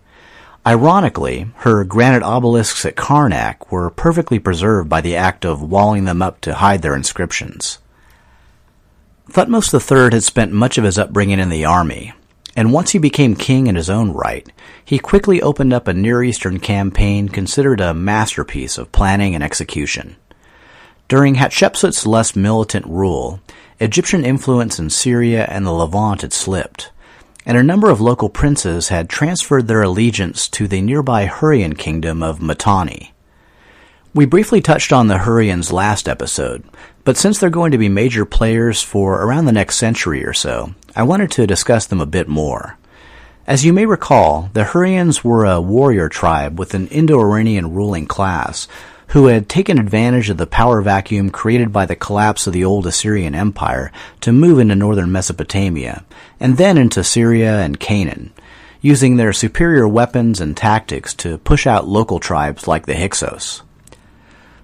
Ironically, 0.66 1.52
her 1.58 1.84
granite 1.84 2.24
obelisks 2.24 2.84
at 2.84 2.96
Karnak 2.96 3.70
were 3.70 3.90
perfectly 3.90 4.40
preserved 4.40 4.88
by 4.88 5.00
the 5.00 5.14
act 5.14 5.44
of 5.44 5.62
walling 5.62 6.04
them 6.04 6.20
up 6.20 6.40
to 6.40 6.54
hide 6.54 6.82
their 6.82 6.96
inscriptions. 6.96 7.78
Thutmose 9.30 9.72
III 9.72 10.12
had 10.12 10.24
spent 10.24 10.50
much 10.50 10.78
of 10.78 10.84
his 10.84 10.98
upbringing 10.98 11.38
in 11.38 11.48
the 11.48 11.64
army, 11.64 12.12
and 12.56 12.72
once 12.72 12.92
he 12.92 12.98
became 12.98 13.36
king 13.36 13.66
in 13.66 13.76
his 13.76 13.90
own 13.90 14.12
right, 14.12 14.50
he 14.82 14.98
quickly 14.98 15.42
opened 15.42 15.74
up 15.74 15.86
a 15.86 15.92
Near 15.92 16.24
Eastern 16.24 16.58
campaign 16.58 17.28
considered 17.28 17.80
a 17.82 17.92
masterpiece 17.92 18.78
of 18.78 18.90
planning 18.90 19.34
and 19.34 19.44
execution. 19.44 20.16
During 21.06 21.34
Hatshepsut's 21.34 22.06
less 22.06 22.34
militant 22.34 22.86
rule, 22.86 23.40
Egyptian 23.78 24.24
influence 24.24 24.78
in 24.78 24.88
Syria 24.88 25.44
and 25.50 25.66
the 25.66 25.70
Levant 25.70 26.22
had 26.22 26.32
slipped, 26.32 26.90
and 27.44 27.58
a 27.58 27.62
number 27.62 27.90
of 27.90 28.00
local 28.00 28.30
princes 28.30 28.88
had 28.88 29.10
transferred 29.10 29.68
their 29.68 29.82
allegiance 29.82 30.48
to 30.48 30.66
the 30.66 30.80
nearby 30.80 31.26
Hurrian 31.26 31.76
kingdom 31.76 32.22
of 32.22 32.40
Mitanni. 32.40 33.12
We 34.16 34.24
briefly 34.24 34.62
touched 34.62 34.94
on 34.94 35.08
the 35.08 35.18
Hurrians 35.18 35.72
last 35.72 36.08
episode, 36.08 36.64
but 37.04 37.18
since 37.18 37.38
they're 37.38 37.50
going 37.50 37.72
to 37.72 37.76
be 37.76 37.90
major 37.90 38.24
players 38.24 38.80
for 38.80 39.20
around 39.20 39.44
the 39.44 39.52
next 39.52 39.76
century 39.76 40.24
or 40.24 40.32
so, 40.32 40.72
I 40.96 41.02
wanted 41.02 41.30
to 41.32 41.46
discuss 41.46 41.84
them 41.84 42.00
a 42.00 42.06
bit 42.06 42.26
more. 42.26 42.78
As 43.46 43.66
you 43.66 43.74
may 43.74 43.84
recall, 43.84 44.48
the 44.54 44.64
Hurrians 44.64 45.22
were 45.22 45.44
a 45.44 45.60
warrior 45.60 46.08
tribe 46.08 46.58
with 46.58 46.72
an 46.72 46.86
Indo-Iranian 46.86 47.74
ruling 47.74 48.06
class 48.06 48.68
who 49.08 49.26
had 49.26 49.50
taken 49.50 49.78
advantage 49.78 50.30
of 50.30 50.38
the 50.38 50.46
power 50.46 50.80
vacuum 50.80 51.28
created 51.28 51.70
by 51.70 51.84
the 51.84 51.94
collapse 51.94 52.46
of 52.46 52.54
the 52.54 52.64
old 52.64 52.86
Assyrian 52.86 53.34
Empire 53.34 53.92
to 54.22 54.32
move 54.32 54.58
into 54.58 54.74
northern 54.74 55.12
Mesopotamia, 55.12 56.06
and 56.40 56.56
then 56.56 56.78
into 56.78 57.04
Syria 57.04 57.58
and 57.60 57.78
Canaan, 57.78 58.32
using 58.80 59.16
their 59.16 59.34
superior 59.34 59.86
weapons 59.86 60.40
and 60.40 60.56
tactics 60.56 61.12
to 61.12 61.36
push 61.36 61.66
out 61.66 61.86
local 61.86 62.18
tribes 62.18 62.66
like 62.66 62.86
the 62.86 62.94
Hyksos. 62.94 63.62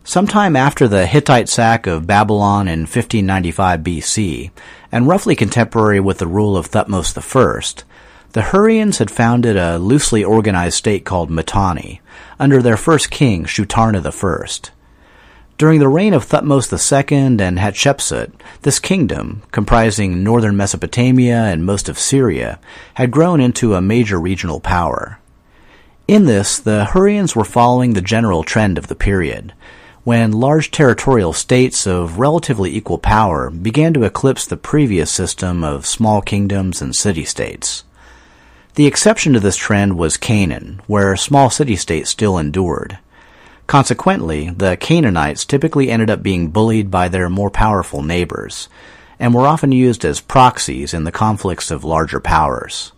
Sometime 0.04 0.56
after 0.56 0.88
the 0.88 1.06
Hittite 1.06 1.48
sack 1.48 1.86
of 1.86 2.08
Babylon 2.08 2.66
in 2.66 2.80
1595 2.80 3.80
BC, 3.80 4.50
and 4.90 5.06
roughly 5.06 5.36
contemporary 5.36 6.00
with 6.00 6.18
the 6.18 6.26
rule 6.26 6.56
of 6.56 6.68
Thutmose 6.68 7.16
I, 7.16 7.84
the 8.32 8.40
Hurrians 8.40 8.98
had 8.98 9.12
founded 9.12 9.56
a 9.56 9.78
loosely 9.78 10.24
organized 10.24 10.76
state 10.76 11.04
called 11.04 11.30
Mitanni, 11.30 12.00
under 12.40 12.60
their 12.60 12.76
first 12.76 13.12
king, 13.12 13.44
Shutarna 13.44 14.04
I. 14.04 14.70
During 15.56 15.78
the 15.78 15.88
reign 15.88 16.14
of 16.14 16.26
Thutmose 16.26 16.72
II 16.72 17.16
and 17.38 17.58
Hatshepsut, 17.58 18.32
this 18.62 18.80
kingdom, 18.80 19.42
comprising 19.52 20.24
northern 20.24 20.56
Mesopotamia 20.56 21.44
and 21.44 21.64
most 21.64 21.88
of 21.88 21.96
Syria, 21.96 22.58
had 22.94 23.12
grown 23.12 23.40
into 23.40 23.74
a 23.76 23.80
major 23.80 24.18
regional 24.18 24.58
power. 24.58 25.20
In 26.08 26.24
this, 26.24 26.58
the 26.58 26.88
Hurrians 26.90 27.36
were 27.36 27.44
following 27.44 27.92
the 27.92 28.00
general 28.00 28.42
trend 28.42 28.78
of 28.78 28.88
the 28.88 28.96
period, 28.96 29.52
when 30.04 30.32
large 30.32 30.72
territorial 30.72 31.32
states 31.32 31.86
of 31.86 32.18
relatively 32.18 32.74
equal 32.74 32.98
power 32.98 33.50
began 33.50 33.94
to 33.94 34.02
eclipse 34.02 34.44
the 34.44 34.56
previous 34.56 35.10
system 35.10 35.62
of 35.62 35.86
small 35.86 36.20
kingdoms 36.20 36.82
and 36.82 36.96
city-states. 36.96 37.84
The 38.74 38.86
exception 38.86 39.32
to 39.34 39.40
this 39.40 39.56
trend 39.56 39.96
was 39.96 40.16
Canaan, 40.16 40.80
where 40.88 41.14
small 41.14 41.50
city-states 41.50 42.10
still 42.10 42.36
endured. 42.36 42.98
Consequently, 43.68 44.50
the 44.50 44.76
Canaanites 44.76 45.44
typically 45.44 45.88
ended 45.88 46.10
up 46.10 46.22
being 46.22 46.48
bullied 46.48 46.90
by 46.90 47.06
their 47.06 47.28
more 47.28 47.50
powerful 47.50 48.02
neighbors, 48.02 48.68
and 49.20 49.32
were 49.32 49.46
often 49.46 49.70
used 49.70 50.04
as 50.04 50.20
proxies 50.20 50.92
in 50.92 51.04
the 51.04 51.12
conflicts 51.12 51.70
of 51.70 51.84
larger 51.84 52.18
powers. 52.18 52.90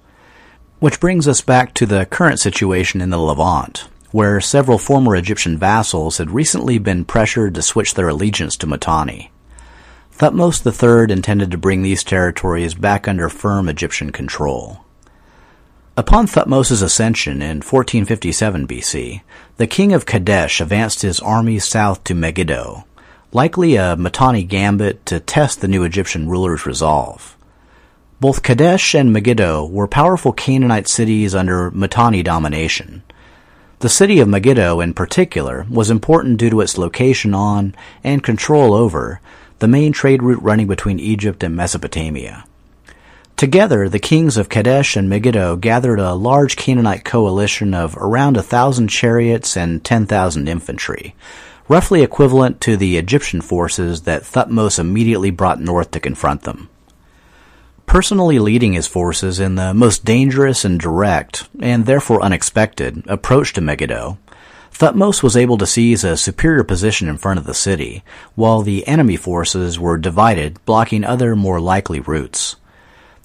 Which 0.78 1.00
brings 1.00 1.28
us 1.28 1.42
back 1.42 1.75
to 1.75 1.87
the 1.87 2.06
current 2.06 2.40
situation 2.40 3.02
in 3.02 3.11
the 3.11 3.18
Levant, 3.18 3.88
where 4.14 4.40
several 4.40 4.78
former 4.78 5.16
Egyptian 5.16 5.59
vassals 5.59 6.18
had 6.18 6.30
recently 6.30 6.78
been 6.78 7.04
pressured 7.04 7.52
to 7.52 7.61
switch 7.61 7.94
their 7.94 8.09
allegiance 8.09 8.56
to 8.56 8.64
Mitanni. 8.64 9.28
Thutmose 10.16 10.64
III 10.64 11.12
intended 11.12 11.50
to 11.50 11.59
bring 11.59 11.83
these 11.83 12.04
territories 12.04 12.75
back 12.75 13.09
under 13.09 13.28
firm 13.28 13.68
Egyptian 13.68 14.12
control. 14.12 14.85
Upon 15.97 16.28
Thutmose's 16.28 16.80
ascension 16.80 17.42
in 17.42 17.56
1457 17.56 18.68
BC, 18.68 19.23
the 19.56 19.66
king 19.66 19.92
of 19.92 20.06
Kadesh 20.06 20.61
advanced 20.61 21.02
his 21.02 21.18
army 21.18 21.59
south 21.59 22.04
to 22.04 22.14
Megiddo, 22.14 22.85
likely 23.33 23.75
a 23.75 23.97
Mitanni 23.97 24.44
gambit 24.44 25.04
to 25.06 25.18
test 25.18 25.61
the 25.61 25.66
new 25.66 25.83
Egyptian 25.83 26.28
ruler's 26.28 26.66
resolve. 26.66 27.37
Both 28.21 28.44
Kadesh 28.44 28.94
and 28.94 29.12
Megiddo 29.12 29.66
were 29.66 29.88
powerful 29.88 30.33
Canaanite 30.33 30.87
cities 30.87 31.35
under 31.35 31.73
Mitanni 31.73 32.23
domination. 32.23 33.02
The 33.85 33.91
city 33.91 34.19
of 34.21 34.29
Megiddo 34.29 34.81
in 34.81 34.95
particular 34.95 35.67
was 35.69 35.91
important 35.91 36.38
due 36.38 36.49
to 36.49 36.62
its 36.62 36.79
location 36.79 37.35
on 37.35 37.75
and 38.03 38.23
control 38.23 38.73
over 38.73 39.21
the 39.59 39.69
main 39.69 39.93
trade 39.93 40.23
route 40.23 40.43
running 40.43 40.67
between 40.67 40.99
Egypt 40.99 41.43
and 41.43 41.55
Mesopotamia. 41.55 42.47
Together, 43.37 43.87
the 43.91 43.99
kings 43.99 44.38
of 44.38 44.49
Kadesh 44.49 44.97
and 44.97 45.11
Megiddo 45.11 45.57
gathered 45.57 46.00
a 46.00 46.14
large 46.14 46.57
Canaanite 46.57 47.05
coalition 47.05 47.75
of 47.75 47.95
around 47.99 48.38
a 48.38 48.43
thousand 48.43 48.88
chariots 48.88 49.55
and 49.55 49.85
ten 49.85 50.07
thousand 50.07 50.49
infantry, 50.49 51.14
roughly 51.69 52.03
equivalent 52.03 52.62
to 52.62 52.79
the 52.79 52.97
Egyptian 52.97 53.43
forces 53.43 54.05
that 54.05 54.23
Thutmose 54.23 54.79
immediately 54.79 55.31
brought 55.31 55.61
north 55.61 55.91
to 55.91 56.00
confront 56.00 56.45
them. 56.45 56.71
Personally 57.87 58.38
leading 58.38 58.73
his 58.73 58.87
forces 58.87 59.38
in 59.38 59.55
the 59.55 59.73
most 59.73 60.05
dangerous 60.05 60.64
and 60.64 60.81
direct, 60.81 61.49
and 61.61 61.87
therefore 61.87 62.23
unexpected, 62.23 63.05
approach 63.07 63.53
to 63.53 63.61
Megiddo, 63.61 64.19
Thutmose 64.73 65.23
was 65.23 65.37
able 65.37 65.57
to 65.59 65.67
seize 65.67 66.03
a 66.03 66.17
superior 66.17 66.64
position 66.64 67.09
in 67.09 67.17
front 67.17 67.38
of 67.38 67.47
the 67.47 67.55
city, 67.55 68.03
while 68.35 68.62
the 68.62 68.87
enemy 68.88 69.17
forces 69.17 69.79
were 69.79 69.97
divided, 69.97 70.59
blocking 70.64 71.05
other 71.05 71.37
more 71.37 71.61
likely 71.61 72.00
routes. 72.00 72.57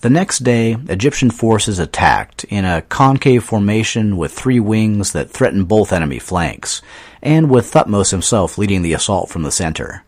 The 0.01 0.12
next 0.12 0.39
day, 0.39 0.78
Egyptian 0.88 1.32
forces 1.32 1.80
attacked 1.80 2.44
in 2.46 2.66
a 2.66 2.84
concave 2.84 3.44
formation 3.44 4.16
with 4.16 4.32
three 4.32 4.60
wings 4.60 5.12
that 5.13 5.32
threatened 5.32 5.68
both 5.68 5.92
enemy 5.92 6.20
flanks, 6.20 6.84
and 7.22 7.50
with 7.50 7.72
Thutmose 7.74 8.12
himself 8.12 8.60
leading 8.60 8.84
the 8.84 8.94
assault 8.94 9.30
from 9.30 9.42
the 9.42 9.51
center. 9.51 10.04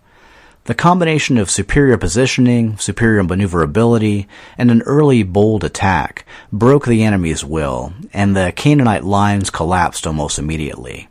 The 0.65 0.75
combination 0.75 1.37
of 1.37 1.49
superior 1.49 1.97
positioning, 1.97 2.77
superior 2.77 3.23
maneuverability, 3.23 4.27
and 4.59 4.69
an 4.69 4.83
early 4.83 5.23
bold 5.23 5.63
attack 5.63 6.23
broke 6.53 6.85
the 6.85 7.03
enemy's 7.03 7.43
will, 7.43 7.93
and 8.13 8.35
the 8.35 8.53
Canaanite 8.55 9.03
lines 9.03 9.49
collapsed 9.49 10.05
almost 10.05 10.37
immediately. 10.37 11.09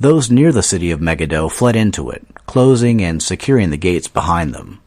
Those 0.00 0.30
near 0.30 0.52
the 0.52 0.62
city 0.62 0.90
of 0.90 1.02
Megiddo 1.02 1.50
fled 1.50 1.76
into 1.76 2.08
it, 2.08 2.26
closing 2.46 3.02
and 3.02 3.22
securing 3.22 3.68
the 3.68 3.76
gates 3.76 4.08
behind 4.08 4.54
them. 4.54 4.80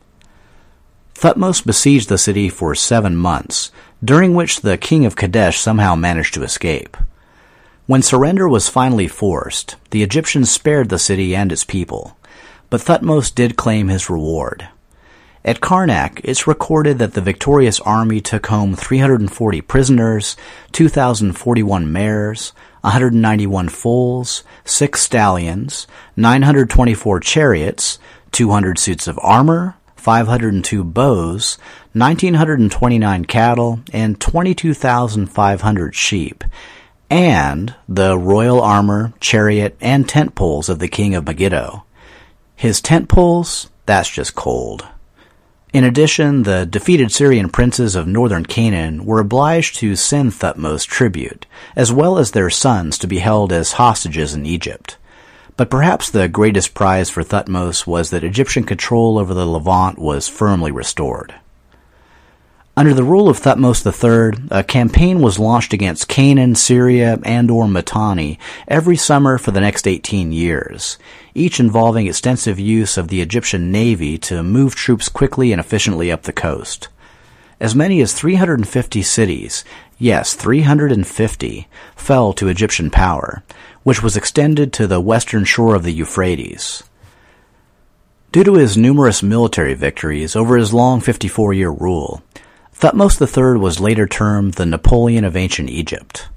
Thutmose 1.13 1.63
besieged 1.63 2.09
the 2.09 2.17
city 2.17 2.49
for 2.49 2.73
seven 2.73 3.15
months, 3.15 3.71
during 4.03 4.33
which 4.33 4.61
the 4.61 4.79
king 4.79 5.05
of 5.05 5.15
Kadesh 5.15 5.59
somehow 5.59 5.93
managed 5.93 6.33
to 6.33 6.43
escape. 6.43 6.97
When 7.85 8.01
surrender 8.01 8.49
was 8.49 8.67
finally 8.67 9.07
forced, 9.07 9.75
the 9.91 10.01
Egyptians 10.01 10.49
spared 10.49 10.89
the 10.89 10.97
city 10.97 11.35
and 11.35 11.51
its 11.51 11.63
people 11.63 12.17
but 12.71 12.81
Thutmose 12.81 13.35
did 13.35 13.57
claim 13.57 13.89
his 13.89 14.09
reward. 14.09 14.69
At 15.43 15.59
Karnak, 15.59 16.21
it's 16.23 16.47
recorded 16.47 16.99
that 16.99 17.13
the 17.13 17.21
victorious 17.21 17.79
army 17.81 18.21
took 18.21 18.47
home 18.47 18.75
340 18.75 19.61
prisoners, 19.61 20.37
2,041 20.71 21.91
mares, 21.91 22.53
191 22.81 23.69
foals, 23.69 24.43
6 24.65 25.01
stallions, 25.01 25.85
924 26.15 27.19
chariots, 27.19 27.99
200 28.31 28.79
suits 28.79 29.07
of 29.07 29.19
armor, 29.21 29.75
502 29.97 30.83
bows, 30.83 31.57
1,929 31.93 33.25
cattle, 33.25 33.81
and 33.91 34.19
22,500 34.19 35.95
sheep, 35.95 36.43
and 37.09 37.75
the 37.89 38.17
royal 38.17 38.61
armor, 38.61 39.11
chariot, 39.19 39.75
and 39.81 40.07
tent 40.07 40.35
poles 40.35 40.69
of 40.69 40.79
the 40.79 40.87
king 40.87 41.13
of 41.13 41.25
Megiddo. 41.25 41.83
His 42.61 42.79
tent 42.79 43.09
poles, 43.09 43.71
that's 43.87 44.07
just 44.07 44.35
cold. 44.35 44.85
In 45.73 45.83
addition, 45.83 46.43
the 46.43 46.63
defeated 46.63 47.11
Syrian 47.11 47.49
princes 47.49 47.95
of 47.95 48.05
northern 48.05 48.45
Canaan 48.45 49.03
were 49.03 49.19
obliged 49.19 49.77
to 49.77 49.95
send 49.95 50.33
Thutmose 50.33 50.85
tribute, 50.85 51.47
as 51.75 51.91
well 51.91 52.19
as 52.19 52.29
their 52.29 52.51
sons 52.51 52.99
to 52.99 53.07
be 53.07 53.17
held 53.17 53.51
as 53.51 53.71
hostages 53.81 54.35
in 54.35 54.45
Egypt. 54.45 54.97
But 55.57 55.71
perhaps 55.71 56.11
the 56.11 56.27
greatest 56.27 56.75
prize 56.75 57.09
for 57.09 57.23
Thutmose 57.23 57.87
was 57.87 58.11
that 58.11 58.23
Egyptian 58.23 58.63
control 58.63 59.17
over 59.17 59.33
the 59.33 59.47
Levant 59.47 59.97
was 59.97 60.27
firmly 60.27 60.69
restored. 60.69 61.33
Under 62.77 62.93
the 62.93 63.03
rule 63.03 63.27
of 63.27 63.37
Thutmose 63.37 63.85
III, 63.85 64.47
a 64.49 64.63
campaign 64.63 65.19
was 65.19 65.37
launched 65.37 65.73
against 65.73 66.07
Canaan, 66.07 66.55
Syria, 66.55 67.19
and 67.23 67.51
or 67.51 67.67
Mitanni 67.67 68.39
every 68.65 68.95
summer 68.95 69.37
for 69.37 69.51
the 69.51 69.59
next 69.59 69.85
18 69.85 70.31
years, 70.31 70.97
each 71.35 71.59
involving 71.59 72.07
extensive 72.07 72.59
use 72.59 72.97
of 72.97 73.09
the 73.09 73.21
Egyptian 73.21 73.73
navy 73.73 74.17
to 74.19 74.41
move 74.41 74.73
troops 74.73 75.09
quickly 75.09 75.51
and 75.51 75.59
efficiently 75.59 76.09
up 76.09 76.23
the 76.23 76.31
coast. 76.31 76.87
As 77.59 77.75
many 77.75 77.99
as 78.01 78.13
350 78.13 79.01
cities, 79.01 79.65
yes, 79.99 80.33
350, 80.33 81.67
fell 81.97 82.31
to 82.33 82.47
Egyptian 82.47 82.89
power, 82.89 83.43
which 83.83 84.01
was 84.01 84.15
extended 84.15 84.71
to 84.73 84.87
the 84.87 85.01
western 85.01 85.43
shore 85.43 85.75
of 85.75 85.83
the 85.83 85.91
Euphrates. 85.91 86.83
Due 88.31 88.45
to 88.45 88.53
his 88.53 88.77
numerous 88.77 89.21
military 89.21 89.73
victories 89.73 90.37
over 90.37 90.55
his 90.55 90.73
long 90.73 91.01
54-year 91.01 91.69
rule, 91.69 92.23
Thutmose 92.81 93.21
III 93.21 93.59
was 93.59 93.79
later 93.79 94.07
termed 94.07 94.55
the 94.55 94.65
Napoleon 94.65 95.23
of 95.23 95.37
ancient 95.37 95.69
Egypt. 95.69 96.29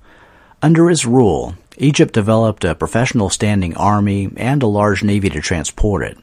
Under 0.60 0.90
his 0.90 1.06
rule, 1.06 1.54
Egypt 1.78 2.12
developed 2.12 2.66
a 2.66 2.74
professional 2.74 3.30
standing 3.30 3.74
army 3.78 4.28
and 4.36 4.62
a 4.62 4.66
large 4.66 5.02
navy 5.02 5.30
to 5.30 5.40
transport 5.40 6.04
it, 6.04 6.18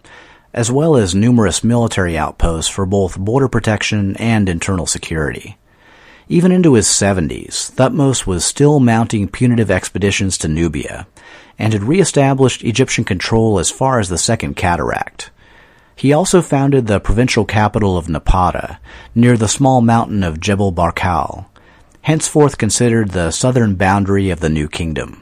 as 0.54 0.72
well 0.72 0.96
as 0.96 1.16
numerous 1.16 1.64
military 1.64 2.20
outposts 2.20 2.70
for 2.70 2.86
both 2.86 3.18
border 3.18 3.48
protection 3.48 4.16
and 4.18 4.48
internal 4.48 4.86
security. 4.86 5.58
Even 6.30 6.52
into 6.52 6.76
his 6.76 6.86
70s, 6.86 7.72
Thutmose 7.72 8.28
was 8.28 8.46
still 8.46 8.80
mounting 8.80 9.28
punitive 9.28 9.72
expeditions 9.72 10.38
to 10.38 10.48
Nubia, 10.48 11.08
and 11.58 11.74
had 11.74 11.82
re-established 11.82 12.64
Egyptian 12.64 13.06
control 13.06 13.58
as 13.58 13.72
far 13.72 14.00
as 14.00 14.10
the 14.10 14.20
Second 14.20 14.56
Cataract. 14.56 15.32
He 16.02 16.14
also 16.14 16.42
founded 16.42 16.88
the 16.88 17.00
provincial 17.00 17.46
capital 17.46 17.96
of 17.96 18.08
Napata, 18.08 18.80
near 19.14 19.38
the 19.38 19.48
small 19.48 19.82
mountain 19.82 20.24
of 20.24 20.40
Jebel 20.40 20.74
Barkal, 20.74 21.46
henceforth 22.02 22.58
considered 22.58 23.10
the 23.10 23.30
southern 23.30 23.76
boundary 23.76 24.32
of 24.32 24.40
the 24.40 24.50
new 24.50 24.68
kingdom. 24.68 25.22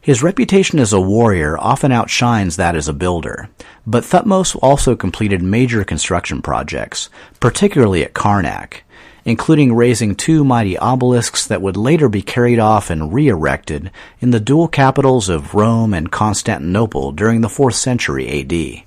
His 0.00 0.22
reputation 0.22 0.78
as 0.78 0.92
a 0.92 1.00
warrior 1.00 1.58
often 1.58 1.90
outshines 1.90 2.54
that 2.54 2.76
as 2.76 2.86
a 2.86 2.92
builder, 2.92 3.48
but 3.84 4.04
Thutmose 4.04 4.56
also 4.62 4.94
completed 4.94 5.42
major 5.42 5.82
construction 5.82 6.40
projects, 6.40 7.10
particularly 7.40 8.04
at 8.04 8.14
Karnak, 8.14 8.82
including 9.24 9.74
raising 9.74 10.14
two 10.14 10.44
mighty 10.44 10.78
obelisks 10.78 11.48
that 11.48 11.60
would 11.60 11.76
later 11.76 12.08
be 12.08 12.22
carried 12.22 12.60
off 12.60 12.90
and 12.90 13.12
re-erected 13.12 13.90
in 14.20 14.30
the 14.30 14.38
dual 14.38 14.68
capitals 14.68 15.28
of 15.28 15.52
Rome 15.52 15.94
and 15.94 16.12
Constantinople 16.12 17.10
during 17.10 17.40
the 17.40 17.48
4th 17.48 17.74
century 17.74 18.28
AD. 18.28 18.85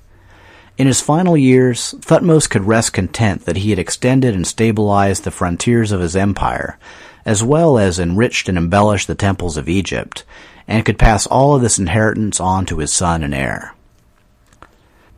In 0.80 0.88
his 0.88 1.02
final 1.02 1.36
years, 1.36 1.94
Thutmose 2.00 2.50
could 2.50 2.64
rest 2.64 2.94
content 2.94 3.44
that 3.44 3.58
he 3.58 3.72
had 3.72 3.80
extended 3.80 4.34
and 4.34 4.48
stabilized 4.48 5.26
the 5.26 5.30
frontiers 5.30 5.92
of 5.92 6.00
his 6.00 6.16
empire, 6.16 6.80
as 7.26 7.44
well 7.44 7.78
as 7.78 8.00
enriched 8.00 8.48
and 8.48 8.58
embellished 8.58 9.08
the 9.08 9.14
temples 9.14 9.58
of 9.58 9.68
Egypt, 9.68 10.24
and 10.70 10.86
could 10.86 10.98
pass 10.98 11.28
all 11.28 11.54
of 11.54 11.62
this 11.62 11.80
inheritance 11.80 12.40
on 12.40 12.66
to 12.66 12.78
his 12.78 12.94
son 12.94 13.24
and 13.24 13.36
heir. 13.36 13.76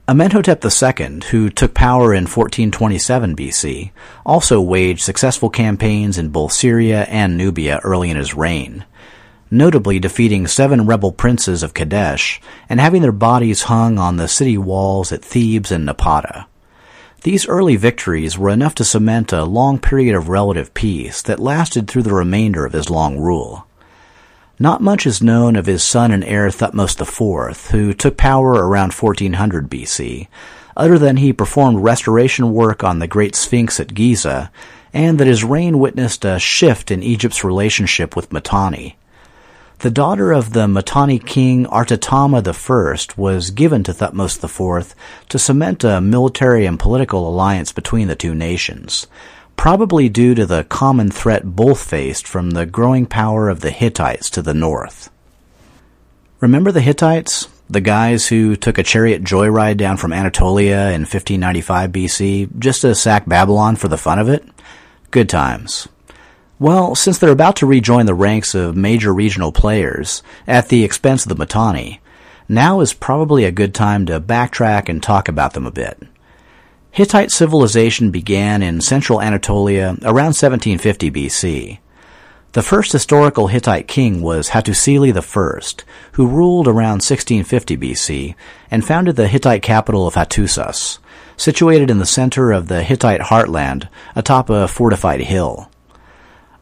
Amenhotep 0.08 0.66
II, 0.66 1.20
who 1.30 1.52
took 1.52 1.76
power 1.76 2.12
in 2.12 2.24
1427 2.24 3.36
BC, 3.36 3.92
also 4.26 4.60
waged 4.60 5.02
successful 5.02 5.52
campaigns 5.52 6.18
in 6.18 6.30
both 6.30 6.54
Syria 6.54 7.04
and 7.04 7.38
Nubia 7.38 7.80
early 7.84 8.10
in 8.10 8.18
his 8.18 8.34
reign, 8.34 8.84
notably 9.52 10.00
defeating 10.00 10.48
seven 10.48 10.88
rebel 10.88 11.12
princes 11.12 11.62
of 11.62 11.74
Kadesh 11.74 12.42
and 12.70 12.80
having 12.80 13.02
their 13.02 13.12
bodies 13.12 13.64
hung 13.64 14.00
on 14.00 14.16
the 14.16 14.30
city 14.30 14.58
walls 14.58 15.12
at 15.12 15.24
Thebes 15.24 15.72
and 15.72 15.88
Napata. 15.88 16.46
These 17.24 17.48
early 17.48 17.76
victories 17.76 18.38
were 18.38 18.50
enough 18.50 18.74
to 18.76 18.86
cement 18.86 19.32
a 19.32 19.44
long 19.44 19.78
period 19.78 20.16
of 20.16 20.30
relative 20.30 20.74
peace 20.74 21.22
that 21.22 21.40
lasted 21.40 21.88
through 21.88 22.04
the 22.04 22.14
remainder 22.14 22.66
of 22.66 22.74
his 22.74 22.90
long 22.90 23.20
rule. 23.20 23.68
Not 24.58 24.82
much 24.82 25.06
is 25.06 25.22
known 25.22 25.56
of 25.56 25.66
his 25.66 25.84
son 25.84 26.12
and 26.12 26.24
heir 26.24 26.48
Thutmose 26.50 27.00
IV, 27.00 27.72
who 27.72 27.94
took 27.94 28.16
power 28.16 28.52
around 28.52 28.94
1400 28.94 29.70
BC, 29.70 30.28
other 30.78 30.98
than 30.98 31.18
he 31.18 31.34
performed 31.34 31.84
restoration 31.84 32.54
work 32.54 32.84
on 32.84 33.00
the 33.00 33.08
Great 33.08 33.36
Sphinx 33.36 33.80
at 33.80 33.94
Giza, 33.94 34.52
and 34.94 35.20
that 35.20 35.28
his 35.28 35.44
reign 35.44 35.80
witnessed 35.80 36.26
a 36.26 36.40
shift 36.40 36.90
in 36.90 37.04
Egypt's 37.04 37.44
relationship 37.44 38.16
with 38.16 38.32
Mitanni. 38.32 38.98
The 39.82 39.90
daughter 39.90 40.32
of 40.32 40.54
the 40.54 40.68
Mitanni 40.68 41.18
king 41.18 41.66
Artatama 41.66 42.46
I 42.48 43.20
was 43.20 43.50
given 43.50 43.84
to 43.86 43.92
Thutmose 43.92 44.38
IV 44.44 44.94
to 45.30 45.40
cement 45.40 45.84
a 45.84 46.00
military 46.00 46.68
and 46.68 46.80
political 46.80 47.28
alliance 47.28 47.72
between 47.72 48.08
the 48.08 48.16
two 48.16 48.36
nations, 48.36 49.08
probably 49.58 50.08
due 50.08 50.36
to 50.36 50.46
the 50.46 50.66
common 50.66 51.10
threat 51.10 51.56
both 51.56 51.84
faced 51.84 52.28
from 52.28 52.52
the 52.52 52.68
growing 52.68 53.08
power 53.08 53.50
of 53.50 53.62
the 53.62 53.72
Hittites 53.72 54.30
to 54.30 54.44
the 54.44 54.54
north. 54.54 55.10
Remember 56.42 56.72
the 56.72 56.82
Hittites? 56.82 57.48
The 57.68 57.82
guys 57.82 58.28
who 58.28 58.56
took 58.56 58.78
a 58.78 58.84
chariot 58.84 59.24
joyride 59.24 59.78
down 59.78 59.98
from 59.98 60.14
Anatolia 60.14 60.92
in 60.92 61.08
1595 61.10 61.92
BC 61.92 62.60
just 62.60 62.82
to 62.82 62.94
sack 62.94 63.28
Babylon 63.28 63.76
for 63.78 63.88
the 63.88 63.98
fun 63.98 64.20
of 64.20 64.30
it? 64.30 64.46
Good 65.10 65.28
times. 65.28 65.88
Well, 66.62 66.94
since 66.94 67.18
they're 67.18 67.32
about 67.32 67.56
to 67.56 67.66
rejoin 67.66 68.06
the 68.06 68.14
ranks 68.14 68.54
of 68.54 68.78
major 68.78 69.12
regional 69.12 69.52
players 69.52 70.22
at 70.46 70.68
the 70.68 70.84
expense 70.84 71.26
of 71.26 71.30
the 71.30 71.36
Mitanni, 71.36 72.02
now 72.48 72.82
is 72.82 72.94
probably 72.94 73.46
a 73.46 73.52
good 73.52 73.74
time 73.74 74.06
to 74.06 74.22
backtrack 74.22 74.88
and 74.88 75.02
talk 75.02 75.28
about 75.28 75.54
them 75.54 75.66
a 75.66 75.72
bit. 75.72 76.04
Hittite 76.92 77.32
civilization 77.32 78.12
began 78.12 78.62
in 78.62 78.80
central 78.80 79.20
Anatolia 79.20 79.98
around 80.04 80.36
1750 80.38 81.10
BC. 81.10 81.80
The 82.52 82.62
first 82.62 82.92
historical 82.92 83.48
Hittite 83.48 83.88
king 83.88 84.22
was 84.22 84.50
Hattusili 84.50 85.12
I, 85.18 85.84
who 86.12 86.28
ruled 86.28 86.68
around 86.68 87.02
1650 87.02 87.76
BC 87.76 88.36
and 88.70 88.86
founded 88.86 89.16
the 89.16 89.28
Hittite 89.28 89.64
capital 89.64 90.06
of 90.06 90.14
Hattusas, 90.14 91.00
situated 91.38 91.90
in 91.90 91.98
the 91.98 92.06
center 92.06 92.52
of 92.52 92.68
the 92.68 92.84
Hittite 92.84 93.22
heartland 93.22 93.90
atop 94.16 94.52
a 94.52 94.68
fortified 94.68 95.22
hill. 95.22 95.71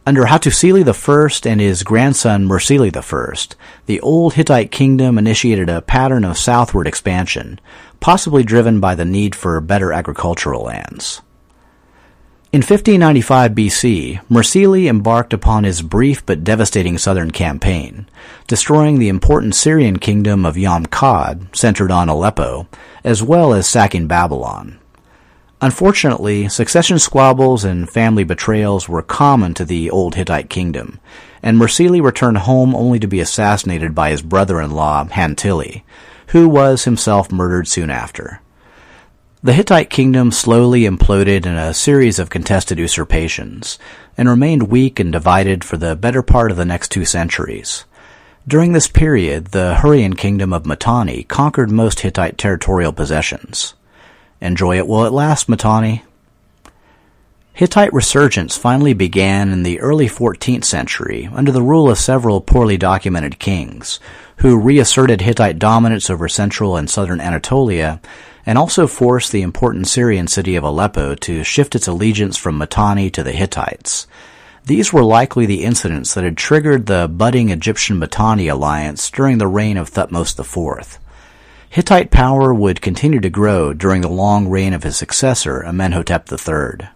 Under 0.05 0.23
Hattusili 0.23 0.83
I 0.87 1.49
and 1.49 1.61
his 1.61 1.83
grandson 1.83 2.47
Mursili 2.47 2.95
I, 2.95 3.55
the 3.85 4.01
old 4.01 4.33
Hittite 4.33 4.71
kingdom 4.71 5.17
initiated 5.17 5.69
a 5.69 5.81
pattern 5.81 6.23
of 6.23 6.37
southward 6.37 6.87
expansion, 6.87 7.59
possibly 7.99 8.43
driven 8.43 8.79
by 8.79 8.95
the 8.95 9.05
need 9.05 9.35
for 9.35 9.59
better 9.61 9.93
agricultural 9.93 10.63
lands. 10.63 11.21
In 12.51 12.61
1595 12.61 13.51
BC, 13.51 14.21
Mursili 14.27 14.89
embarked 14.89 15.33
upon 15.33 15.65
his 15.65 15.83
brief 15.83 16.25
but 16.25 16.43
devastating 16.43 16.97
southern 16.97 17.29
campaign, 17.29 18.09
destroying 18.47 18.97
the 18.97 19.09
important 19.09 19.53
Syrian 19.53 19.99
kingdom 19.99 20.47
of 20.47 20.55
Yamhad, 20.55 21.55
centered 21.55 21.91
on 21.91 22.09
Aleppo, 22.09 22.67
as 23.03 23.21
well 23.21 23.53
as 23.53 23.67
sacking 23.67 24.07
Babylon. 24.07 24.78
Unfortunately, 25.61 26.47
succession 26.47 26.99
squabbles 26.99 27.65
and 27.65 27.89
family 27.89 28.23
betrayals 28.23 28.87
were 28.87 29.01
common 29.01 29.53
to 29.55 29.65
the 29.65 29.89
old 29.89 30.15
Hittite 30.15 30.49
kingdom, 30.49 30.99
and 31.43 31.57
Mursili 31.57 32.01
returned 32.01 32.39
home 32.39 32.73
only 32.73 32.97
to 32.99 33.07
be 33.07 33.19
assassinated 33.19 33.93
by 33.93 34.09
his 34.09 34.21
brother-in-law, 34.21 35.05
Hantili, 35.11 35.83
who 36.27 36.47
was 36.47 36.85
himself 36.85 37.29
murdered 37.29 37.67
soon 37.67 37.89
after. 37.89 38.39
The 39.43 39.53
Hittite 39.53 39.89
kingdom 39.89 40.31
slowly 40.31 40.81
imploded 40.81 41.45
in 41.45 41.55
a 41.55 41.73
series 41.73 42.19
of 42.19 42.29
contested 42.29 42.77
usurpations, 42.77 43.77
and 44.17 44.29
remained 44.29 44.63
weak 44.63 44.97
and 44.99 45.11
divided 45.11 45.65
for 45.65 45.75
the 45.75 45.95
better 45.95 46.21
part 46.21 46.51
of 46.51 46.57
the 46.57 46.65
next 46.65 46.89
two 46.89 47.03
centuries. 47.03 47.83
During 48.47 48.71
this 48.71 48.87
period, 48.87 49.47
the 49.47 49.75
Hurrian 49.75 50.15
kingdom 50.15 50.53
of 50.53 50.65
Mitanni 50.65 51.23
conquered 51.23 51.69
most 51.69 51.99
Hittite 51.99 52.37
territorial 52.37 52.93
possessions. 52.93 53.75
Enjoy 54.41 54.77
it 54.77 54.87
while 54.87 55.05
it 55.05 55.13
lasts, 55.13 55.47
Mitanni. 55.47 56.03
Hittite 57.53 57.91
resurgence 57.93 58.55
finally 58.55 58.93
began 58.93 59.51
in 59.51 59.63
the 59.63 59.81
early 59.81 60.07
14th 60.07 60.63
century 60.63 61.29
under 61.33 61.51
the 61.51 61.61
rule 61.61 61.89
of 61.89 61.97
several 61.97 62.39
poorly 62.39 62.77
documented 62.77 63.37
kings, 63.37 63.99
who 64.37 64.57
reasserted 64.57 65.19
Hittite 65.19 65.59
dominance 65.59 66.09
over 66.09 66.29
central 66.29 66.77
and 66.77 66.89
southern 66.89 67.19
Anatolia 67.19 67.99
and 68.45 68.57
also 68.57 68.87
forced 68.87 69.33
the 69.33 69.41
important 69.41 69.87
Syrian 69.87 70.27
city 70.27 70.55
of 70.55 70.63
Aleppo 70.63 71.15
to 71.15 71.43
shift 71.43 71.75
its 71.75 71.87
allegiance 71.87 72.37
from 72.37 72.57
Mitanni 72.57 73.09
to 73.11 73.23
the 73.23 73.33
Hittites. 73.33 74.07
These 74.65 74.93
were 74.93 75.03
likely 75.03 75.45
the 75.45 75.63
incidents 75.65 76.13
that 76.13 76.23
had 76.23 76.37
triggered 76.37 76.85
the 76.85 77.09
budding 77.09 77.49
Egyptian-Mitanni 77.49 78.47
alliance 78.47 79.11
during 79.11 79.37
the 79.37 79.47
reign 79.47 79.77
of 79.77 79.91
Thutmose 79.91 80.39
IV. 80.39 80.97
Hittite 81.71 82.09
power 82.09 82.51
would 82.51 82.81
continue 82.81 83.19
to 83.19 83.29
grow 83.29 83.73
during 83.73 84.01
the 84.01 84.09
long 84.09 84.47
reign 84.47 84.73
of 84.73 84.81
his 84.81 84.97
successor, 84.97 85.63
Amenhotep 85.63 86.27
III. 86.31 86.89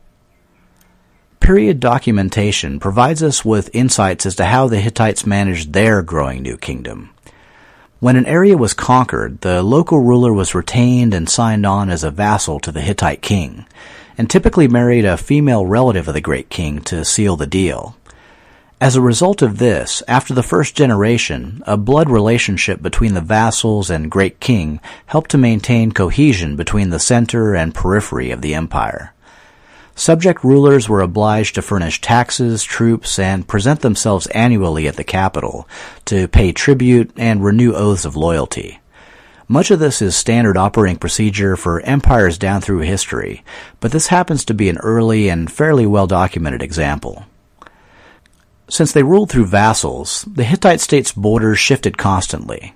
Period 1.40 1.80
documentation 1.80 2.80
provides 2.80 3.22
us 3.22 3.46
with 3.46 3.70
insights 3.76 4.26
as 4.26 4.34
to 4.38 4.46
how 4.46 4.68
the 4.68 4.80
Hittites 4.80 5.28
managed 5.28 5.74
their 5.74 6.02
growing 6.02 6.42
new 6.42 6.58
kingdom. 6.58 7.12
When 8.00 8.16
an 8.16 8.26
area 8.26 8.58
was 8.58 8.74
conquered, 8.74 9.42
the 9.42 9.62
local 9.62 10.00
ruler 10.00 10.34
was 10.34 10.56
retained 10.56 11.14
and 11.14 11.30
signed 11.30 11.68
on 11.68 11.92
as 11.92 12.04
a 12.04 12.10
vassal 12.10 12.60
to 12.62 12.72
the 12.72 12.82
Hittite 12.82 13.22
king, 13.22 13.68
and 14.18 14.28
typically 14.28 14.68
married 14.68 15.06
a 15.06 15.18
female 15.18 15.68
relative 15.68 16.08
of 16.08 16.16
the 16.16 16.20
great 16.20 16.50
king 16.50 16.82
to 16.82 17.06
seal 17.06 17.36
the 17.36 17.46
deal. 17.46 17.96
As 18.84 18.98
a 18.98 19.02
result 19.02 19.42
of 19.42 19.60
this, 19.60 20.04
after 20.10 20.34
the 20.34 20.44
first 20.44 20.76
generation, 20.76 21.64
a 21.66 21.78
blood 21.78 22.10
relationship 22.10 22.82
between 22.82 23.14
the 23.14 23.22
vassals 23.22 23.90
and 23.90 24.12
great 24.12 24.42
king 24.42 24.82
helped 25.06 25.32
to 25.32 25.38
maintain 25.38 25.94
cohesion 25.94 26.58
between 26.58 26.90
the 26.90 27.00
center 27.00 27.56
and 27.56 27.74
periphery 27.74 28.30
of 28.30 28.42
the 28.42 28.54
empire. 28.54 29.14
Subject 29.96 30.44
rulers 30.44 30.90
were 30.90 31.00
obliged 31.00 31.56
to 31.56 31.62
furnish 31.62 32.02
taxes, 32.02 32.62
troops, 32.62 33.18
and 33.18 33.48
present 33.48 33.80
themselves 33.80 34.28
annually 34.36 34.86
at 34.86 34.98
the 34.98 35.06
capital 35.06 35.66
to 36.04 36.28
pay 36.28 36.52
tribute 36.52 37.10
and 37.16 37.42
renew 37.42 37.72
oaths 37.74 38.04
of 38.04 38.18
loyalty. 38.18 38.82
Much 39.48 39.72
of 39.72 39.80
this 39.80 40.02
is 40.02 40.14
standard 40.14 40.58
operating 40.58 40.98
procedure 40.98 41.56
for 41.56 41.80
empires 41.84 42.38
down 42.38 42.60
through 42.60 42.80
history, 42.80 43.46
but 43.80 43.94
this 43.94 44.08
happens 44.08 44.44
to 44.44 44.54
be 44.54 44.68
an 44.68 44.78
early 44.80 45.30
and 45.30 45.50
fairly 45.50 45.86
well 45.86 46.06
documented 46.06 46.62
example. 46.62 47.24
Since 48.74 48.92
they 48.92 49.04
ruled 49.04 49.30
through 49.30 49.46
vassals, 49.46 50.28
the 50.28 50.44
Hittite 50.44 50.82
state's 50.82 51.12
borders 51.12 51.60
shifted 51.60 51.96
constantly. 51.96 52.74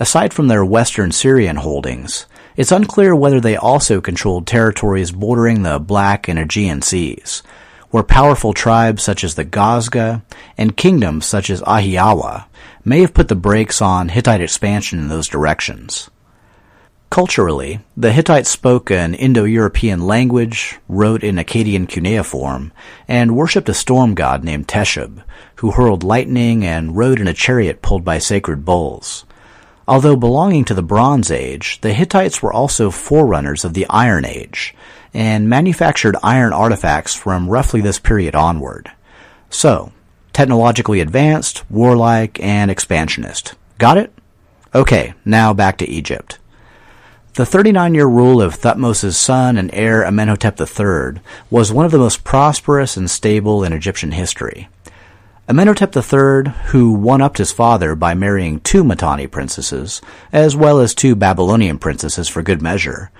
Aside 0.00 0.34
from 0.34 0.48
their 0.48 0.64
western 0.64 1.12
Syrian 1.12 1.54
holdings, 1.54 2.26
it's 2.56 2.72
unclear 2.72 3.14
whether 3.14 3.40
they 3.40 3.54
also 3.54 4.00
controlled 4.00 4.48
territories 4.48 5.12
bordering 5.12 5.62
the 5.62 5.78
Black 5.78 6.26
and 6.26 6.36
Aegean 6.36 6.82
seas, 6.82 7.44
where 7.90 8.02
powerful 8.02 8.52
tribes 8.52 9.04
such 9.04 9.22
as 9.22 9.36
the 9.36 9.44
Gazga 9.44 10.22
and 10.58 10.76
kingdoms 10.76 11.26
such 11.26 11.48
as 11.48 11.62
Ahhiyawa 11.62 12.46
may 12.84 13.02
have 13.02 13.14
put 13.14 13.28
the 13.28 13.36
brakes 13.36 13.80
on 13.80 14.08
Hittite 14.08 14.40
expansion 14.40 14.98
in 14.98 15.06
those 15.06 15.28
directions. 15.28 16.10
Culturally, 17.10 17.80
the 17.96 18.12
Hittites 18.12 18.48
spoke 18.48 18.88
an 18.88 19.14
Indo-European 19.14 20.06
language, 20.06 20.78
wrote 20.88 21.24
in 21.24 21.36
Akkadian 21.36 21.88
cuneiform, 21.88 22.72
and 23.08 23.34
worshipped 23.34 23.68
a 23.68 23.74
storm 23.74 24.14
god 24.14 24.44
named 24.44 24.68
Teshub, 24.68 25.24
who 25.56 25.72
hurled 25.72 26.04
lightning 26.04 26.64
and 26.64 26.96
rode 26.96 27.18
in 27.18 27.26
a 27.26 27.34
chariot 27.34 27.82
pulled 27.82 28.04
by 28.04 28.18
sacred 28.18 28.64
bulls. 28.64 29.24
Although 29.88 30.14
belonging 30.14 30.64
to 30.66 30.74
the 30.74 30.84
Bronze 30.84 31.32
Age, 31.32 31.80
the 31.80 31.92
Hittites 31.92 32.44
were 32.44 32.52
also 32.52 32.92
forerunners 32.92 33.64
of 33.64 33.74
the 33.74 33.86
Iron 33.90 34.24
Age, 34.24 34.72
and 35.12 35.48
manufactured 35.48 36.16
iron 36.22 36.52
artifacts 36.52 37.12
from 37.12 37.48
roughly 37.48 37.80
this 37.80 37.98
period 37.98 38.36
onward. 38.36 38.88
So, 39.48 39.90
technologically 40.32 41.00
advanced, 41.00 41.68
warlike, 41.68 42.38
and 42.40 42.70
expansionist. 42.70 43.56
Got 43.78 43.98
it? 43.98 44.12
Okay, 44.72 45.14
now 45.24 45.52
back 45.52 45.76
to 45.78 45.90
Egypt. 45.90 46.38
The 47.40 47.46
39 47.46 47.94
year 47.94 48.06
rule 48.06 48.42
of 48.42 48.54
Thutmose's 48.54 49.16
son 49.16 49.56
and 49.56 49.70
heir 49.72 50.04
Amenhotep 50.04 50.60
III 50.60 51.22
was 51.48 51.72
one 51.72 51.86
of 51.86 51.90
the 51.90 51.96
most 51.96 52.22
prosperous 52.22 52.98
and 52.98 53.10
stable 53.10 53.64
in 53.64 53.72
Egyptian 53.72 54.12
history. 54.12 54.68
Amenhotep 55.48 55.96
III, 55.96 56.52
who 56.66 56.92
one-upped 56.92 57.38
his 57.38 57.50
father 57.50 57.94
by 57.94 58.12
marrying 58.12 58.60
two 58.60 58.84
Mitanni 58.84 59.26
princesses, 59.26 60.02
as 60.30 60.54
well 60.54 60.80
as 60.80 60.92
two 60.92 61.14
Babylonian 61.16 61.78
princesses 61.78 62.28
for 62.28 62.42
good 62.42 62.60
measure, 62.60 63.10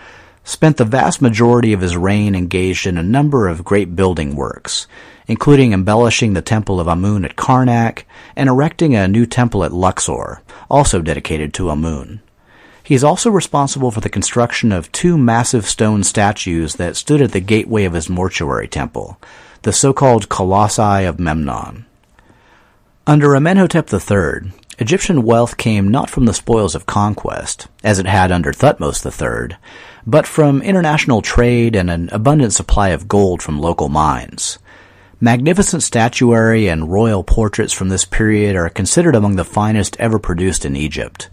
spent 0.45 0.77
the 0.77 0.85
vast 0.85 1.23
majority 1.23 1.73
of 1.73 1.81
his 1.81 1.97
reign 1.97 2.35
engaged 2.35 2.87
in 2.87 2.99
a 2.99 3.03
number 3.03 3.49
of 3.49 3.65
great 3.65 3.97
building 3.97 4.37
works, 4.37 4.87
including 5.29 5.73
embellishing 5.73 6.35
the 6.35 6.43
temple 6.43 6.79
of 6.79 6.89
Amun 6.89 7.25
at 7.25 7.37
Karnak 7.37 8.05
and 8.37 8.51
erecting 8.51 8.95
a 8.95 9.09
new 9.09 9.25
temple 9.25 9.65
at 9.65 9.73
Luxor, 9.73 10.43
also 10.69 11.01
dedicated 11.01 11.55
to 11.55 11.71
Amun. 11.71 12.21
He 12.91 12.97
is 12.97 13.05
also 13.05 13.31
responsible 13.31 13.93
for 13.93 14.01
the 14.01 14.09
construction 14.09 14.73
of 14.73 14.91
two 14.91 15.17
massive 15.17 15.65
stone 15.65 16.03
statues 16.03 16.75
that 16.75 16.97
stood 16.97 17.23
at 17.23 17.31
the 17.31 17.39
gateway 17.39 17.85
of 17.85 17.93
his 17.93 18.11
mortuary 18.11 18.67
temple, 18.67 19.17
the 19.63 19.73
so-called 19.73 20.29
Colossi 20.29 21.05
of 21.05 21.21
Memnon. 21.21 21.87
Under 23.07 23.37
Amenhotep 23.37 23.93
III, 23.93 24.51
Egyptian 24.81 25.23
wealth 25.23 25.57
came 25.57 25.87
not 25.87 26.11
from 26.11 26.27
the 26.27 26.35
spoils 26.35 26.75
of 26.75 26.87
conquest, 26.87 27.69
as 27.85 28.01
it 28.01 28.07
had 28.07 28.33
under 28.33 28.53
Thutmose 28.53 29.07
III, 29.07 29.57
but 30.05 30.27
from 30.27 30.61
international 30.61 31.23
trade 31.23 31.77
and 31.77 31.93
an 31.93 32.09
abundant 32.11 32.55
supply 32.55 32.89
of 32.89 33.07
gold 33.07 33.41
from 33.41 33.61
local 33.61 33.89
mines. 33.89 34.59
Magnificent 35.21 35.85
statuary 35.85 36.67
and 36.67 36.91
royal 36.91 37.23
portraits 37.23 37.73
from 37.73 37.89
this 37.89 38.05
period 38.05 38.57
are 38.57 38.69
considered 38.69 39.15
among 39.15 39.37
the 39.37 39.45
finest 39.45 39.97
ever 40.01 40.19
produced 40.19 40.65
in 40.65 40.75
Egypt, 40.75 41.31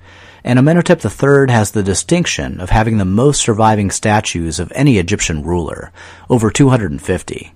and 0.48 0.58
Amenhotep 0.58 1.04
III 1.04 1.52
has 1.52 1.72
the 1.72 1.84
distinction 1.84 2.62
of 2.62 2.70
having 2.70 2.98
the 2.98 3.04
most 3.04 3.42
surviving 3.42 3.92
statues 3.92 4.62
of 4.62 4.72
any 4.74 4.98
Egyptian 4.98 5.44
ruler, 5.44 5.92
over 6.30 6.50
250. 6.50 7.54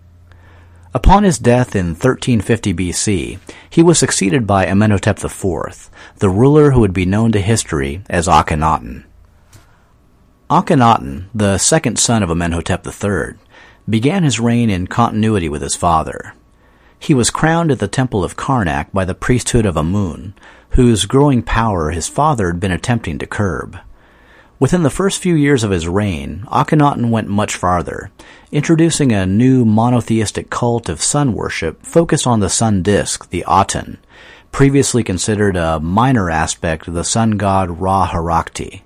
Upon 0.93 1.23
his 1.23 1.39
death 1.39 1.73
in 1.73 1.91
1350 1.91 2.73
BC, 2.73 3.39
he 3.69 3.82
was 3.82 3.97
succeeded 3.97 4.45
by 4.45 4.65
Amenhotep 4.65 5.23
IV, 5.23 5.89
the 6.17 6.30
ruler 6.30 6.71
who 6.71 6.82
would 6.82 6.91
be 6.91 7.06
known 7.06 7.32
to 7.32 7.39
history 7.39 8.01
as 8.10 8.27
Akhenaten. 8.27 9.06
Akhenaten, 10.49 11.27
the 11.34 11.58
second 11.60 11.97
son 11.97 12.21
of 12.21 12.30
Amenhotep 12.30 12.86
III, 12.86 13.36
began 13.89 14.23
his 14.23 14.41
reign 14.41 14.69
in 14.69 14.86
continuity 14.88 15.47
with 15.47 15.62
his 15.62 15.77
father. 15.77 16.34
He 16.99 17.13
was 17.13 17.30
crowned 17.30 17.71
at 17.71 17.80
the 17.80 17.88
temple 17.88 18.21
of 18.21 18.36
Karnak 18.36 18.91
by 18.91 19.06
the 19.06 19.15
priesthood 19.15 19.65
of 19.65 19.77
Amun, 19.77 20.34
whose 20.71 21.05
growing 21.05 21.41
power 21.41 21.91
his 21.91 22.07
father 22.07 22.47
had 22.47 22.60
been 22.60 22.71
attempting 22.71 23.19
to 23.19 23.27
curb. 23.27 23.77
Within 24.60 24.84
the 24.84 24.91
first 24.91 25.19
few 25.19 25.34
years 25.34 25.63
of 25.63 25.71
his 25.71 25.88
reign, 25.88 26.45
Akhenaten 26.51 27.10
went 27.10 27.27
much 27.27 27.55
farther, 27.55 28.12
introducing 28.51 29.12
a 29.12 29.25
new 29.25 29.65
monotheistic 29.65 30.49
cult 30.49 30.88
of 30.88 31.01
sun 31.01 31.34
worship 31.34 31.84
focused 31.84 32.27
on 32.27 32.41
the 32.41 32.49
sun 32.49 32.84
disk, 32.84 33.29
the 33.31 33.43
Aten, 33.49 33.97
previously 34.51 35.03
considered 35.03 35.55
a 35.55 35.79
minor 35.79 36.29
aspect 36.29 36.88
of 36.88 36.93
the 36.93 37.03
sun 37.03 37.31
god 37.31 37.81
Ra 37.81 38.07
Harakti. 38.10 38.81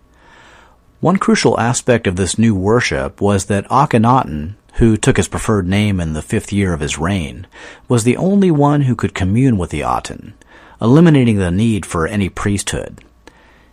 One 1.02 1.18
crucial 1.18 1.60
aspect 1.60 2.08
of 2.08 2.16
this 2.16 2.40
new 2.40 2.56
worship 2.56 3.20
was 3.20 3.46
that 3.46 3.68
Akhenaten, 3.68 4.56
who 4.76 4.96
took 4.96 5.18
his 5.18 5.28
preferred 5.28 5.68
name 5.68 6.00
in 6.00 6.14
the 6.14 6.22
fifth 6.22 6.54
year 6.54 6.74
of 6.74 6.80
his 6.80 6.98
reign, 6.98 7.46
was 7.88 8.06
the 8.06 8.18
only 8.18 8.50
one 8.50 8.84
who 8.84 8.96
could 8.96 9.14
commune 9.14 9.58
with 9.58 9.72
the 9.72 9.84
Aten, 9.84 10.36
eliminating 10.82 11.38
the 11.38 11.52
need 11.52 11.86
for 11.86 12.08
any 12.08 12.30
priesthood. 12.30 13.04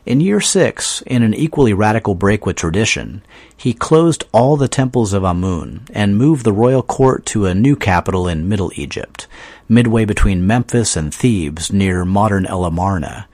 In 0.04 0.20
year 0.20 0.40
six, 0.40 1.00
in 1.06 1.22
an 1.22 1.32
equally 1.32 1.72
radical 1.72 2.16
break 2.16 2.44
with 2.44 2.56
tradition, 2.56 3.22
he 3.56 3.72
closed 3.72 4.24
all 4.32 4.56
the 4.56 4.66
temples 4.66 5.12
of 5.12 5.24
Amun 5.24 5.86
and 5.94 6.18
moved 6.18 6.44
the 6.44 6.52
royal 6.52 6.82
court 6.82 7.24
to 7.26 7.46
a 7.46 7.54
new 7.54 7.76
capital 7.76 8.26
in 8.26 8.48
Middle 8.48 8.72
Egypt, 8.74 9.28
midway 9.68 10.04
between 10.04 10.46
Memphis 10.46 10.96
and 10.96 11.14
Thebes 11.14 11.72
near 11.72 12.04
modern 12.04 12.46
El 12.46 12.64
Amarna, 12.64 13.28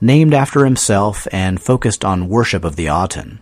named 0.00 0.32
after 0.32 0.64
himself 0.64 1.26
and 1.32 1.60
focused 1.60 2.04
on 2.04 2.28
worship 2.28 2.64
of 2.64 2.76
the 2.76 2.86
Aten. 2.86 3.40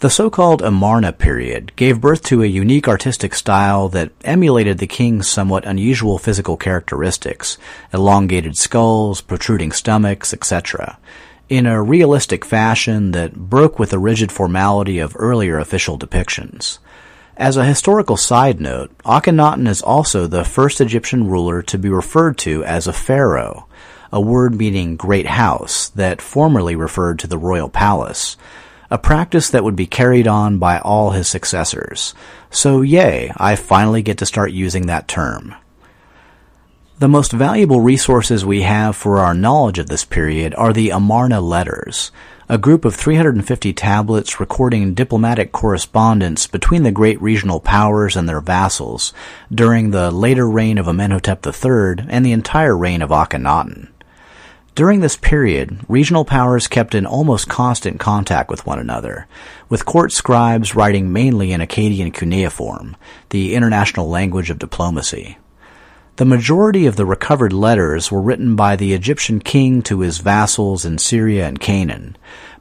The 0.00 0.10
so-called 0.10 0.60
Amarna 0.60 1.14
period 1.14 1.72
gave 1.74 2.02
birth 2.02 2.22
to 2.24 2.42
a 2.42 2.46
unique 2.46 2.86
artistic 2.86 3.34
style 3.34 3.88
that 3.88 4.12
emulated 4.24 4.76
the 4.76 4.86
king's 4.86 5.26
somewhat 5.26 5.64
unusual 5.64 6.18
physical 6.18 6.58
characteristics, 6.58 7.56
elongated 7.94 8.58
skulls, 8.58 9.22
protruding 9.22 9.72
stomachs, 9.72 10.34
etc., 10.34 10.98
in 11.48 11.64
a 11.64 11.82
realistic 11.82 12.44
fashion 12.44 13.12
that 13.12 13.36
broke 13.48 13.78
with 13.78 13.88
the 13.88 13.98
rigid 13.98 14.30
formality 14.30 14.98
of 14.98 15.16
earlier 15.18 15.58
official 15.58 15.98
depictions. 15.98 16.76
As 17.38 17.56
a 17.56 17.64
historical 17.64 18.18
side 18.18 18.60
note, 18.60 18.90
Akhenaten 19.06 19.66
is 19.66 19.80
also 19.80 20.26
the 20.26 20.44
first 20.44 20.78
Egyptian 20.82 21.26
ruler 21.26 21.62
to 21.62 21.78
be 21.78 21.88
referred 21.88 22.36
to 22.38 22.62
as 22.64 22.86
a 22.86 22.92
pharaoh, 22.92 23.66
a 24.12 24.20
word 24.20 24.56
meaning 24.56 24.96
great 24.96 25.26
house 25.26 25.88
that 25.88 26.20
formerly 26.20 26.76
referred 26.76 27.18
to 27.20 27.26
the 27.26 27.38
royal 27.38 27.70
palace, 27.70 28.36
a 28.90 28.98
practice 28.98 29.50
that 29.50 29.64
would 29.64 29.76
be 29.76 29.86
carried 29.86 30.26
on 30.26 30.58
by 30.58 30.78
all 30.78 31.10
his 31.10 31.28
successors. 31.28 32.14
So 32.50 32.82
yay, 32.82 33.32
I 33.36 33.56
finally 33.56 34.02
get 34.02 34.18
to 34.18 34.26
start 34.26 34.52
using 34.52 34.86
that 34.86 35.08
term. 35.08 35.54
The 36.98 37.08
most 37.08 37.30
valuable 37.30 37.82
resources 37.82 38.44
we 38.44 38.62
have 38.62 38.96
for 38.96 39.18
our 39.18 39.34
knowledge 39.34 39.78
of 39.78 39.88
this 39.88 40.04
period 40.04 40.54
are 40.54 40.72
the 40.72 40.88
Amarna 40.90 41.42
letters, 41.42 42.10
a 42.48 42.56
group 42.56 42.84
of 42.84 42.94
350 42.94 43.72
tablets 43.72 44.40
recording 44.40 44.94
diplomatic 44.94 45.52
correspondence 45.52 46.46
between 46.46 46.84
the 46.84 46.92
great 46.92 47.20
regional 47.20 47.60
powers 47.60 48.16
and 48.16 48.28
their 48.28 48.40
vassals 48.40 49.12
during 49.52 49.90
the 49.90 50.10
later 50.10 50.48
reign 50.48 50.78
of 50.78 50.88
Amenhotep 50.88 51.44
III 51.44 52.06
and 52.08 52.24
the 52.24 52.32
entire 52.32 52.76
reign 52.76 53.02
of 53.02 53.10
Akhenaten. 53.10 53.88
During 54.76 55.00
this 55.00 55.16
period, 55.16 55.78
regional 55.88 56.26
powers 56.26 56.68
kept 56.68 56.94
in 56.94 57.06
almost 57.06 57.48
constant 57.48 57.98
contact 57.98 58.50
with 58.50 58.66
one 58.66 58.78
another, 58.78 59.26
with 59.70 59.86
court 59.86 60.12
scribes 60.12 60.74
writing 60.74 61.10
mainly 61.10 61.52
in 61.52 61.62
Akkadian 61.62 62.12
cuneiform, 62.12 62.94
the 63.30 63.54
international 63.54 64.10
language 64.10 64.50
of 64.50 64.58
diplomacy. 64.58 65.38
The 66.16 66.26
majority 66.26 66.84
of 66.84 66.96
the 66.96 67.06
recovered 67.06 67.54
letters 67.54 68.12
were 68.12 68.20
written 68.20 68.54
by 68.54 68.76
the 68.76 68.92
Egyptian 68.92 69.40
king 69.40 69.80
to 69.84 70.00
his 70.00 70.18
vassals 70.18 70.84
in 70.84 70.98
Syria 70.98 71.48
and 71.48 71.58
Canaan, 71.58 72.14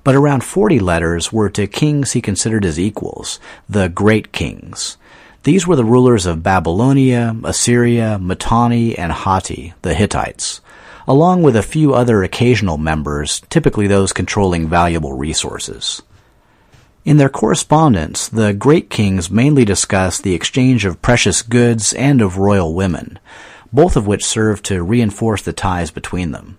but 0.05 0.15
around 0.15 0.45
40 0.45 0.79
letters 0.79 1.33
were 1.33 1.49
to 1.49 1.67
kings 1.67 2.13
he 2.13 2.21
considered 2.21 2.63
his 2.63 2.79
equals, 2.79 3.41
the 3.67 3.89
great 3.89 4.31
kings. 4.31 4.95
These 5.43 5.67
were 5.67 5.75
the 5.75 5.83
rulers 5.83 6.25
of 6.25 6.43
Babylonia, 6.43 7.35
Assyria, 7.43 8.17
Mitanni, 8.21 8.97
and 8.97 9.11
Hatti, 9.11 9.73
the 9.81 9.93
Hittites 9.93 10.61
along 11.07 11.43
with 11.43 11.55
a 11.55 11.63
few 11.63 11.93
other 11.93 12.23
occasional 12.23 12.77
members, 12.77 13.41
typically 13.49 13.87
those 13.87 14.13
controlling 14.13 14.67
valuable 14.67 15.13
resources. 15.13 16.01
In 17.03 17.17
their 17.17 17.29
correspondence, 17.29 18.27
the 18.27 18.53
great 18.53 18.89
kings 18.89 19.29
mainly 19.29 19.63
discuss 19.63 20.19
the 20.19 20.33
exchange 20.33 20.85
of 20.85 21.01
precious 21.03 21.43
goods 21.43 21.93
and 21.93 22.21
of 22.21 22.37
royal 22.37 22.73
women, 22.73 23.19
both 23.71 23.95
of 23.95 24.07
which 24.07 24.25
served 24.25 24.65
to 24.65 24.81
reinforce 24.81 25.43
the 25.43 25.53
ties 25.53 25.91
between 25.91 26.31
them. 26.31 26.57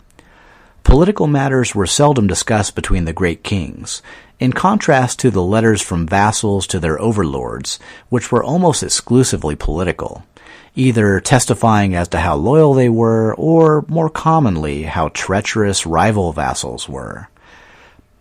Political 0.84 1.26
matters 1.26 1.74
were 1.74 1.86
seldom 1.86 2.28
discussed 2.28 2.76
between 2.76 3.06
the 3.06 3.12
great 3.12 3.42
kings, 3.42 4.02
in 4.38 4.52
contrast 4.52 5.18
to 5.18 5.32
the 5.32 5.42
letters 5.42 5.82
from 5.82 6.06
vassals 6.06 6.64
to 6.68 6.78
their 6.78 7.00
overlords, 7.00 7.80
which 8.08 8.30
were 8.30 8.44
almost 8.44 8.84
exclusively 8.84 9.56
political 9.56 10.24
either 10.76 11.18
testifying 11.20 11.94
as 11.94 12.06
to 12.08 12.18
how 12.18 12.36
loyal 12.36 12.74
they 12.74 12.88
were, 12.88 13.34
or 13.34 13.84
more 13.88 14.10
commonly, 14.10 14.82
how 14.82 15.08
treacherous 15.08 15.86
rival 15.86 16.32
vassals 16.32 16.88
were. 16.88 17.28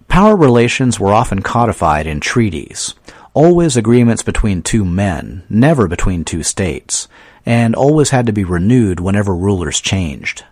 Power 0.07 0.35
relations 0.35 0.99
were 0.99 1.13
often 1.13 1.41
codified 1.41 2.07
in 2.07 2.21
treaties, 2.21 2.95
always 3.33 3.75
agreements 3.75 4.23
between 4.23 4.63
two 4.63 4.85
men, 4.85 5.43
never 5.49 5.87
between 5.87 6.23
two 6.23 6.41
states, 6.41 7.07
and 7.45 7.75
always 7.75 8.11
had 8.11 8.25
to 8.25 8.33
be 8.33 8.45
renewed 8.45 8.99
whenever 8.99 9.35
rulers 9.35 9.81
changed. 9.81 10.45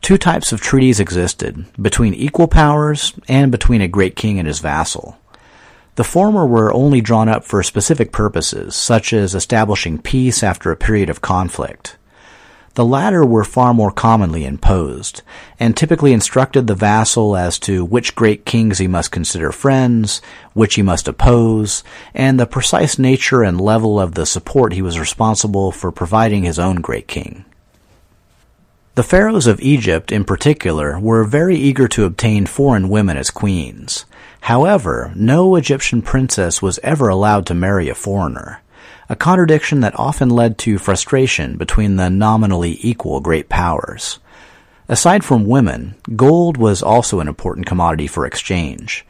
Two 0.00 0.16
types 0.16 0.52
of 0.52 0.60
treaties 0.60 1.00
existed, 1.00 1.64
between 1.80 2.14
equal 2.14 2.46
powers 2.46 3.14
and 3.26 3.50
between 3.50 3.80
a 3.80 3.88
great 3.88 4.14
king 4.14 4.38
and 4.38 4.46
his 4.46 4.60
vassal. 4.60 5.18
The 5.96 6.04
former 6.04 6.44
were 6.44 6.72
only 6.72 7.00
drawn 7.00 7.28
up 7.28 7.44
for 7.44 7.62
specific 7.62 8.10
purposes, 8.10 8.74
such 8.74 9.12
as 9.12 9.34
establishing 9.34 9.98
peace 9.98 10.42
after 10.42 10.70
a 10.72 10.76
period 10.76 11.08
of 11.08 11.20
conflict. 11.20 11.96
The 12.74 12.84
latter 12.84 13.24
were 13.24 13.44
far 13.44 13.72
more 13.72 13.92
commonly 13.92 14.44
imposed, 14.44 15.22
and 15.60 15.76
typically 15.76 16.12
instructed 16.12 16.66
the 16.66 16.74
vassal 16.74 17.36
as 17.36 17.60
to 17.60 17.84
which 17.84 18.16
great 18.16 18.44
kings 18.44 18.78
he 18.78 18.88
must 18.88 19.12
consider 19.12 19.52
friends, 19.52 20.20
which 20.54 20.74
he 20.74 20.82
must 20.82 21.06
oppose, 21.06 21.84
and 22.12 22.40
the 22.40 22.46
precise 22.46 22.98
nature 22.98 23.44
and 23.44 23.60
level 23.60 24.00
of 24.00 24.14
the 24.14 24.26
support 24.26 24.72
he 24.72 24.82
was 24.82 24.98
responsible 24.98 25.70
for 25.70 25.92
providing 25.92 26.42
his 26.42 26.58
own 26.58 26.76
great 26.76 27.06
king. 27.06 27.44
The 28.96 29.02
pharaohs 29.02 29.48
of 29.48 29.60
Egypt, 29.60 30.12
in 30.12 30.22
particular, 30.22 31.00
were 31.00 31.24
very 31.24 31.56
eager 31.56 31.88
to 31.88 32.04
obtain 32.04 32.46
foreign 32.46 32.88
women 32.88 33.16
as 33.16 33.28
queens. 33.28 34.06
However, 34.42 35.10
no 35.16 35.56
Egyptian 35.56 36.00
princess 36.00 36.62
was 36.62 36.78
ever 36.84 37.08
allowed 37.08 37.44
to 37.46 37.54
marry 37.54 37.88
a 37.88 37.96
foreigner, 37.96 38.62
a 39.08 39.16
contradiction 39.16 39.80
that 39.80 39.98
often 39.98 40.30
led 40.30 40.58
to 40.58 40.78
frustration 40.78 41.56
between 41.56 41.96
the 41.96 42.08
nominally 42.08 42.78
equal 42.82 43.18
great 43.18 43.48
powers. 43.48 44.20
Aside 44.88 45.24
from 45.24 45.44
women, 45.44 45.96
gold 46.14 46.56
was 46.56 46.80
also 46.80 47.18
an 47.18 47.26
important 47.26 47.66
commodity 47.66 48.06
for 48.06 48.24
exchange. 48.24 49.04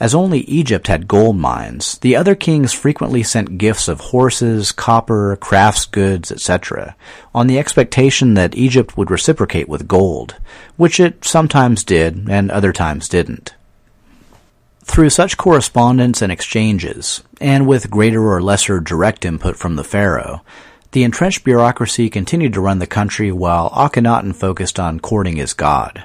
As 0.00 0.14
only 0.14 0.40
Egypt 0.40 0.86
had 0.86 1.06
gold 1.06 1.36
mines, 1.36 1.98
the 1.98 2.16
other 2.16 2.34
kings 2.34 2.72
frequently 2.72 3.22
sent 3.22 3.58
gifts 3.58 3.86
of 3.86 4.00
horses, 4.00 4.72
copper, 4.72 5.36
crafts 5.36 5.84
goods, 5.84 6.32
etc., 6.32 6.96
on 7.34 7.46
the 7.46 7.58
expectation 7.58 8.32
that 8.32 8.56
Egypt 8.56 8.96
would 8.96 9.10
reciprocate 9.10 9.68
with 9.68 9.86
gold, 9.86 10.36
which 10.78 10.98
it 10.98 11.22
sometimes 11.26 11.84
did 11.84 12.30
and 12.30 12.50
other 12.50 12.72
times 12.72 13.10
didn't. 13.10 13.54
Through 14.84 15.10
such 15.10 15.36
correspondence 15.36 16.22
and 16.22 16.32
exchanges, 16.32 17.22
and 17.38 17.66
with 17.66 17.90
greater 17.90 18.26
or 18.26 18.40
lesser 18.40 18.80
direct 18.80 19.26
input 19.26 19.56
from 19.56 19.76
the 19.76 19.84
pharaoh, 19.84 20.40
the 20.92 21.04
entrenched 21.04 21.44
bureaucracy 21.44 22.08
continued 22.08 22.54
to 22.54 22.62
run 22.62 22.78
the 22.78 22.86
country 22.86 23.30
while 23.30 23.68
Akhenaten 23.70 24.34
focused 24.34 24.80
on 24.80 24.98
courting 24.98 25.36
his 25.36 25.52
god. 25.52 26.04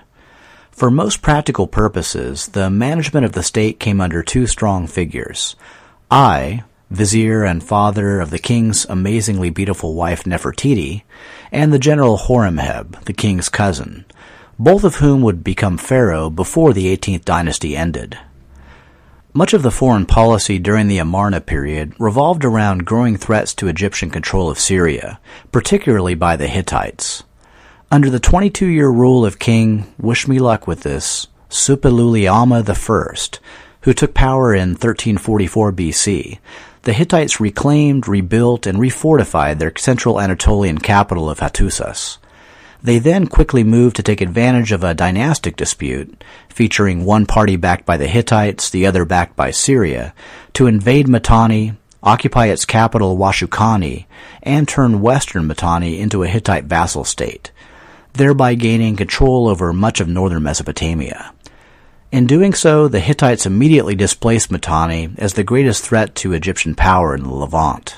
For 0.75 0.91
most 0.91 1.21
practical 1.21 1.67
purposes, 1.67 2.47
the 2.47 2.69
management 2.69 3.25
of 3.25 3.31
the 3.31 3.43
state 3.43 3.79
came 3.79 4.01
under 4.01 4.21
two 4.21 4.45
strong 4.45 4.87
figures. 4.87 5.55
Ay, 6.11 6.65
vizier 6.91 7.45
and 7.45 7.63
father 7.63 8.19
of 8.19 8.29
the 8.29 8.39
king's 8.39 8.83
amazingly 8.89 9.49
beautiful 9.49 9.93
wife 9.93 10.25
Nefertiti, 10.25 11.03
and 11.49 11.71
the 11.71 11.79
general 11.79 12.17
Horemheb, 12.17 13.05
the 13.05 13.13
king's 13.13 13.47
cousin, 13.47 14.03
both 14.59 14.83
of 14.83 14.95
whom 14.95 15.21
would 15.21 15.45
become 15.45 15.77
pharaoh 15.77 16.29
before 16.29 16.73
the 16.73 16.93
18th 16.93 17.23
dynasty 17.23 17.77
ended. 17.77 18.19
Much 19.31 19.53
of 19.53 19.63
the 19.63 19.71
foreign 19.71 20.05
policy 20.05 20.59
during 20.59 20.89
the 20.89 20.97
Amarna 20.97 21.39
period 21.39 21.93
revolved 21.97 22.43
around 22.43 22.85
growing 22.85 23.15
threats 23.15 23.53
to 23.53 23.69
Egyptian 23.69 24.09
control 24.09 24.49
of 24.49 24.59
Syria, 24.59 25.21
particularly 25.53 26.15
by 26.15 26.35
the 26.35 26.47
Hittites. 26.47 27.23
Under 27.91 28.09
the 28.09 28.19
22-year 28.19 28.89
rule 28.89 29.25
of 29.25 29.37
King, 29.37 29.85
wish 29.99 30.27
me 30.27 30.39
luck 30.39 30.65
with 30.65 30.81
this, 30.81 31.27
Suppiluliuma 31.49 32.67
I, 32.67 33.39
who 33.81 33.93
took 33.93 34.13
power 34.15 34.55
in 34.55 34.69
1344 34.69 35.71
BC, 35.71 36.39
the 36.81 36.93
Hittites 36.93 37.39
reclaimed, 37.39 38.07
rebuilt, 38.07 38.65
and 38.65 38.79
refortified 38.79 39.59
their 39.59 39.71
central 39.77 40.19
Anatolian 40.19 40.79
capital 40.79 41.29
of 41.29 41.39
Hattusas. 41.39 42.17
They 42.81 42.97
then 42.97 43.27
quickly 43.27 43.63
moved 43.63 43.95
to 43.97 44.03
take 44.03 44.21
advantage 44.21 44.71
of 44.71 44.83
a 44.83 44.95
dynastic 44.95 45.55
dispute, 45.55 46.23
featuring 46.49 47.05
one 47.05 47.27
party 47.27 47.55
backed 47.55 47.85
by 47.85 47.97
the 47.97 48.07
Hittites, 48.07 48.71
the 48.71 48.87
other 48.87 49.05
backed 49.05 49.35
by 49.35 49.51
Syria, 49.51 50.13
to 50.53 50.67
invade 50.67 51.07
Mitanni, 51.07 51.75
occupy 52.01 52.47
its 52.47 52.65
capital 52.65 53.17
Washukani, 53.17 54.05
and 54.43 54.67
turn 54.67 55.01
western 55.01 55.47
Mitanni 55.47 55.99
into 55.99 56.23
a 56.23 56.27
Hittite 56.27 56.65
vassal 56.65 57.03
state, 57.03 57.51
thereby 58.15 58.55
gaining 58.55 58.95
control 58.95 59.47
over 59.47 59.71
much 59.71 59.99
of 59.99 60.07
northern 60.07 60.43
Mesopotamia. 60.43 61.33
In 62.11 62.27
doing 62.27 62.53
so, 62.53 62.87
the 62.87 62.99
Hittites 62.99 63.45
immediately 63.45 63.95
displaced 63.95 64.51
Mitanni 64.51 65.09
as 65.17 65.33
the 65.33 65.43
greatest 65.43 65.83
threat 65.83 66.15
to 66.15 66.33
Egyptian 66.33 66.75
power 66.75 67.13
in 67.13 67.23
the 67.23 67.33
Levant. 67.33 67.97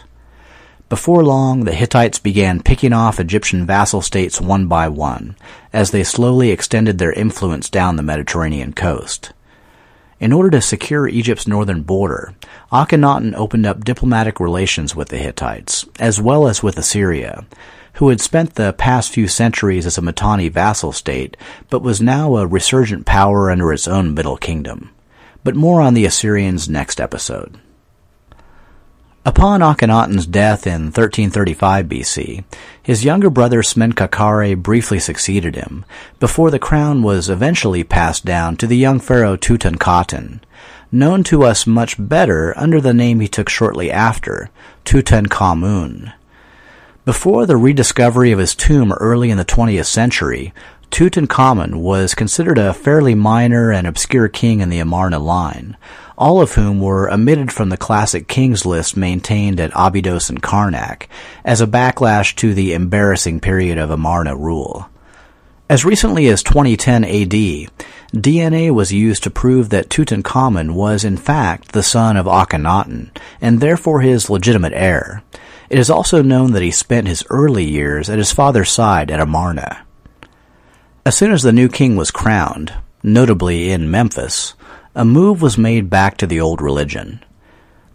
Before 0.90 1.24
long, 1.24 1.66
the 1.66 1.74
Hittites 1.74 2.18
began 2.18 2.64
picking 2.64 2.94
off 2.94 3.20
Egyptian 3.20 3.66
vassal 3.66 4.02
states 4.02 4.40
one 4.40 4.68
by 4.68 4.88
one, 4.88 5.36
as 5.74 5.92
they 5.92 6.04
slowly 6.04 6.50
extended 6.50 6.98
their 6.98 7.12
influence 7.12 7.70
down 7.70 7.98
the 7.98 8.04
Mediterranean 8.04 8.72
coast. 8.72 9.34
In 10.20 10.32
order 10.32 10.50
to 10.52 10.62
secure 10.62 11.08
Egypt's 11.08 11.46
northern 11.46 11.84
border, 11.84 12.34
Akhenaten 12.72 13.36
opened 13.36 13.66
up 13.66 13.84
diplomatic 13.84 14.40
relations 14.40 14.96
with 14.96 15.10
the 15.10 15.18
Hittites, 15.18 15.86
as 16.00 16.20
well 16.20 16.48
as 16.48 16.64
with 16.64 16.78
Assyria, 16.78 17.46
who 17.98 18.10
had 18.10 18.22
spent 18.22 18.56
the 18.56 18.74
past 18.74 19.12
few 19.12 19.28
centuries 19.28 19.86
as 19.86 19.98
a 19.98 20.02
Mitanni 20.02 20.50
vassal 20.50 20.92
state, 20.92 21.36
but 21.70 21.82
was 21.82 22.00
now 22.00 22.38
a 22.38 22.46
resurgent 22.46 23.06
power 23.06 23.50
under 23.50 23.74
its 23.74 23.88
own 23.88 24.14
Middle 24.14 24.38
Kingdom. 24.38 24.92
But 25.44 25.56
more 25.56 25.82
on 25.82 25.96
the 25.96 26.06
Assyrians 26.06 26.70
next 26.70 27.02
episode. 27.02 27.60
Upon 29.26 29.62
Akhenaten's 29.62 30.26
death 30.26 30.66
in 30.68 30.84
1335 30.86 31.88
BC, 31.88 32.44
his 32.82 33.04
younger 33.04 33.30
brother 33.30 33.62
Smenkhkare 33.62 34.56
briefly 34.56 35.00
succeeded 35.00 35.56
him, 35.56 35.84
before 36.20 36.52
the 36.52 36.60
crown 36.60 37.02
was 37.02 37.30
eventually 37.30 37.84
passed 37.84 38.24
down 38.24 38.56
to 38.58 38.68
the 38.68 38.78
young 38.78 39.00
pharaoh 39.00 39.36
Tutankhaten, 39.36 40.40
known 40.92 41.24
to 41.26 41.44
us 41.44 41.68
much 41.68 41.96
better 42.00 42.54
under 42.58 42.80
the 42.80 42.94
name 42.94 43.20
he 43.20 43.28
took 43.28 43.50
shortly 43.50 43.92
after, 43.92 44.50
Tutankhamun. 44.86 46.14
Before 47.08 47.46
the 47.46 47.56
rediscovery 47.56 48.34
of 48.34 48.40
his 48.40 48.54
tomb 48.54 48.92
early 48.92 49.30
in 49.30 49.38
the 49.38 49.46
20th 49.46 49.86
century, 49.86 50.54
Tutankhamun 50.92 51.76
was 51.76 52.14
considered 52.14 52.58
a 52.58 52.74
fairly 52.74 53.16
minor 53.16 53.72
and 53.72 53.88
obscure 53.88 54.28
king 54.28 54.60
in 54.60 54.68
the 54.68 54.80
Amarna 54.80 55.18
line, 55.18 55.78
all 56.18 56.42
of 56.42 56.56
whom 56.56 56.82
were 56.82 57.10
omitted 57.10 57.50
from 57.54 57.70
the 57.70 57.78
classic 57.78 58.28
kings 58.28 58.66
list 58.66 58.98
maintained 58.98 59.62
at 59.62 59.72
Abydos 59.74 60.30
and 60.30 60.44
Karnak, 60.44 61.08
as 61.46 61.62
a 61.62 61.66
backlash 61.66 62.36
to 62.36 62.54
the 62.54 62.74
embarrassing 62.74 63.40
period 63.40 63.78
of 63.78 63.90
Amarna 63.90 64.36
rule. 64.36 64.90
As 65.70 65.86
recently 65.86 66.28
as 66.28 66.44
2010 66.44 67.06
AD, 67.06 67.70
DNA 68.14 68.70
was 68.70 68.92
used 68.92 69.24
to 69.24 69.30
prove 69.30 69.70
that 69.70 69.88
Tutankhamun 69.88 70.72
was 70.74 71.06
in 71.06 71.16
fact 71.16 71.72
the 71.72 71.84
son 71.84 72.18
of 72.18 72.26
Akhenaten, 72.26 73.12
and 73.40 73.62
therefore 73.62 74.02
his 74.02 74.30
legitimate 74.30 74.74
heir. 74.74 75.24
It 75.70 75.80
is 75.80 75.90
also 75.90 76.22
known 76.22 76.54
that 76.54 76.64
he 76.64 76.72
spent 76.72 77.08
his 77.08 77.26
early 77.30 77.66
years 77.66 78.10
at 78.10 78.18
his 78.18 78.32
father's 78.32 78.72
side 78.72 79.12
at 79.12 79.20
Amarna. 79.20 79.86
As 81.06 81.16
soon 81.16 81.32
as 81.32 81.44
the 81.44 81.54
new 81.54 81.68
king 81.70 81.96
was 81.96 82.12
crowned, 82.12 82.74
notably 83.04 83.72
in 83.72 83.92
Memphis, 83.92 84.56
a 84.96 85.06
move 85.06 85.42
was 85.42 85.58
made 85.58 85.90
back 85.90 86.18
to 86.18 86.28
the 86.28 86.40
old 86.40 86.62
religion. 86.62 87.24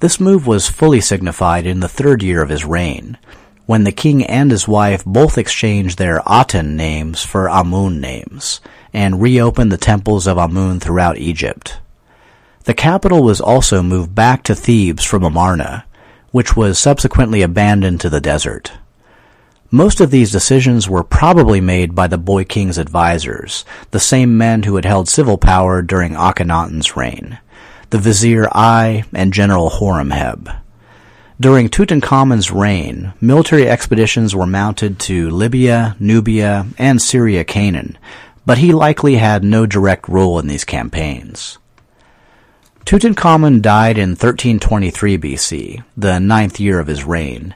This 0.00 0.20
move 0.20 0.46
was 0.46 0.68
fully 0.68 1.00
signified 1.00 1.66
in 1.66 1.80
the 1.80 1.88
third 1.88 2.22
year 2.22 2.42
of 2.42 2.48
his 2.48 2.64
reign, 2.64 3.18
when 3.66 3.84
the 3.84 3.92
king 3.92 4.24
and 4.24 4.50
his 4.50 4.66
wife 4.68 5.04
both 5.04 5.38
exchanged 5.38 5.98
their 5.98 6.20
Aten 6.28 6.76
names 6.76 7.24
for 7.24 7.48
Amun 7.48 8.00
names, 8.00 8.60
and 8.92 9.22
reopened 9.22 9.72
the 9.72 9.76
temples 9.76 10.26
of 10.26 10.38
Amun 10.38 10.80
throughout 10.80 11.18
Egypt. 11.18 11.78
The 12.64 12.74
capital 12.74 13.22
was 13.22 13.40
also 13.40 13.82
moved 13.82 14.14
back 14.14 14.42
to 14.44 14.54
Thebes 14.54 15.04
from 15.04 15.24
Amarna, 15.24 15.84
which 16.32 16.56
was 16.56 16.78
subsequently 16.78 17.42
abandoned 17.42 18.00
to 18.00 18.10
the 18.10 18.20
desert. 18.20 18.72
Most 19.70 20.00
of 20.00 20.10
these 20.10 20.30
decisions 20.30 20.88
were 20.88 21.02
probably 21.02 21.60
made 21.60 21.94
by 21.94 22.06
the 22.06 22.18
boy 22.18 22.44
king's 22.44 22.76
advisors, 22.76 23.64
the 23.90 24.00
same 24.00 24.36
men 24.36 24.64
who 24.64 24.76
had 24.76 24.84
held 24.84 25.08
civil 25.08 25.38
power 25.38 25.80
during 25.80 26.12
Akhenaten's 26.12 26.94
reign, 26.94 27.38
the 27.88 27.98
vizier 27.98 28.48
Ay 28.52 29.04
and 29.14 29.32
General 29.32 29.70
Horemheb. 29.70 30.58
During 31.40 31.68
Tutankhamun's 31.68 32.50
reign, 32.50 33.14
military 33.20 33.68
expeditions 33.68 34.34
were 34.34 34.46
mounted 34.46 34.98
to 35.00 35.30
Libya, 35.30 35.96
Nubia, 35.98 36.66
and 36.78 37.00
Syria 37.00 37.42
Canaan, 37.42 37.96
but 38.44 38.58
he 38.58 38.72
likely 38.72 39.16
had 39.16 39.42
no 39.42 39.66
direct 39.66 40.08
role 40.08 40.38
in 40.38 40.48
these 40.48 40.64
campaigns. 40.64 41.58
Tutankhamun 42.84 43.62
died 43.62 43.96
in 43.96 44.10
1323 44.10 45.18
BC, 45.18 45.84
the 45.96 46.18
ninth 46.18 46.58
year 46.58 46.78
of 46.78 46.88
his 46.88 47.04
reign, 47.04 47.54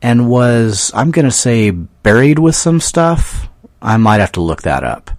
and 0.00 0.28
was, 0.28 0.92
I'm 0.94 1.10
going 1.10 1.24
to 1.24 1.30
say, 1.30 1.70
buried 1.70 2.38
with 2.38 2.54
some 2.54 2.80
stuff. 2.80 3.48
I 3.82 3.96
might 3.96 4.20
have 4.20 4.32
to 4.32 4.40
look 4.40 4.62
that 4.62 4.84
up. 4.84 5.10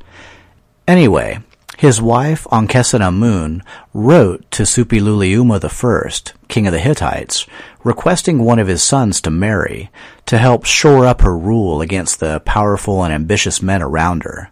Anyway, 0.88 1.40
his 1.78 2.02
wife, 2.02 2.46
Ankhesenamun, 2.52 3.62
wrote 3.94 4.50
to 4.52 4.64
Suppiluliuma 4.64 5.64
I, 5.64 6.34
king 6.48 6.68
of 6.68 6.74
the 6.74 6.80
Hittites, 6.80 7.46
requesting 7.84 8.40
one 8.40 8.60
of 8.60 8.68
his 8.68 8.84
sons 8.84 9.22
to 9.22 9.30
marry, 9.30 9.90
to 10.26 10.38
help 10.38 10.66
shore 10.66 11.06
up 11.06 11.22
her 11.22 11.38
rule 11.38 11.80
against 11.80 12.20
the 12.20 12.42
powerful 12.42 13.04
and 13.04 13.14
ambitious 13.14 13.62
men 13.62 13.82
around 13.82 14.24
her. 14.24 14.52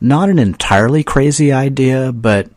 Not 0.00 0.28
an 0.28 0.38
entirely 0.38 1.02
crazy 1.02 1.52
idea, 1.52 2.12
but 2.12 2.48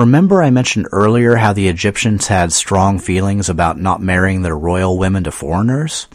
remember 0.00 0.42
I 0.42 0.50
mentioned 0.50 0.88
earlier 0.92 1.36
how 1.36 1.52
the 1.52 1.68
Egyptians 1.68 2.26
had 2.26 2.52
strong 2.52 2.98
feelings 2.98 3.48
about 3.48 3.78
not 3.78 4.02
marrying 4.02 4.42
their 4.42 4.56
royal 4.56 4.98
women 4.98 5.24
to 5.24 5.30
foreigners? 5.30 6.08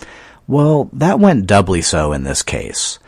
Well, 0.47 0.89
that 0.93 1.19
went 1.19 1.47
doubly 1.47 1.81
so 1.81 2.11
in 2.11 2.23
this 2.23 2.43
case. 2.43 2.99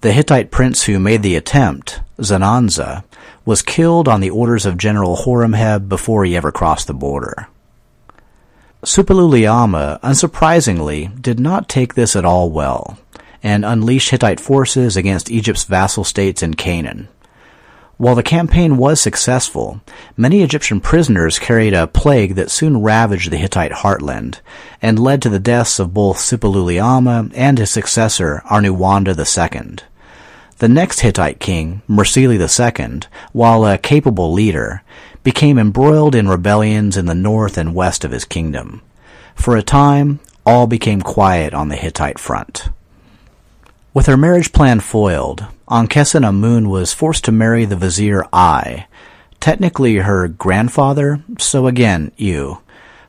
The 0.00 0.12
Hittite 0.12 0.50
prince 0.50 0.84
who 0.84 0.98
made 0.98 1.22
the 1.22 1.36
attempt, 1.36 2.00
Zannanza, 2.18 3.04
was 3.44 3.62
killed 3.62 4.08
on 4.08 4.20
the 4.20 4.30
orders 4.30 4.66
of 4.66 4.76
General 4.76 5.16
Horemheb 5.16 5.88
before 5.88 6.24
he 6.24 6.36
ever 6.36 6.50
crossed 6.50 6.86
the 6.86 6.94
border. 6.94 7.48
Suppiluliuma, 8.84 10.00
unsurprisingly, 10.00 11.20
did 11.22 11.38
not 11.38 11.68
take 11.68 11.94
this 11.94 12.16
at 12.16 12.24
all 12.24 12.50
well, 12.50 12.98
and 13.42 13.64
unleashed 13.64 14.10
Hittite 14.10 14.40
forces 14.40 14.96
against 14.96 15.30
Egypt's 15.30 15.64
vassal 15.64 16.04
states 16.04 16.42
in 16.42 16.54
Canaan. 16.54 17.08
While 18.02 18.16
the 18.16 18.24
campaign 18.24 18.78
was 18.78 19.00
successful, 19.00 19.80
many 20.16 20.42
Egyptian 20.42 20.80
prisoners 20.80 21.38
carried 21.38 21.72
a 21.72 21.86
plague 21.86 22.34
that 22.34 22.50
soon 22.50 22.82
ravaged 22.82 23.30
the 23.30 23.36
Hittite 23.36 23.70
heartland 23.70 24.40
and 24.82 24.98
led 24.98 25.22
to 25.22 25.28
the 25.28 25.38
deaths 25.38 25.78
of 25.78 25.94
both 25.94 26.16
Suppiluliuma 26.16 27.30
and 27.32 27.58
his 27.58 27.70
successor 27.70 28.42
Arnuwanda 28.50 29.14
II. 29.16 29.76
The 30.58 30.68
next 30.68 30.98
Hittite 30.98 31.38
king, 31.38 31.82
Mursili 31.88 32.40
II, 32.40 33.02
while 33.30 33.64
a 33.64 33.78
capable 33.78 34.32
leader, 34.32 34.82
became 35.22 35.56
embroiled 35.56 36.16
in 36.16 36.26
rebellions 36.26 36.96
in 36.96 37.06
the 37.06 37.14
north 37.14 37.56
and 37.56 37.72
west 37.72 38.04
of 38.04 38.10
his 38.10 38.24
kingdom. 38.24 38.82
For 39.36 39.56
a 39.56 39.62
time, 39.62 40.18
all 40.44 40.66
became 40.66 41.02
quiet 41.02 41.54
on 41.54 41.68
the 41.68 41.76
Hittite 41.76 42.18
front. 42.18 42.68
With 43.94 44.06
her 44.06 44.16
marriage 44.16 44.52
plan 44.52 44.80
foiled, 44.80 45.44
Ankhesenamun 45.68 46.68
was 46.68 46.94
forced 46.94 47.24
to 47.24 47.32
marry 47.32 47.66
the 47.66 47.76
vizier 47.76 48.24
Ay, 48.32 48.86
technically 49.38 49.96
her 49.96 50.28
grandfather, 50.28 51.22
so 51.38 51.66
again, 51.66 52.10
you, 52.16 52.58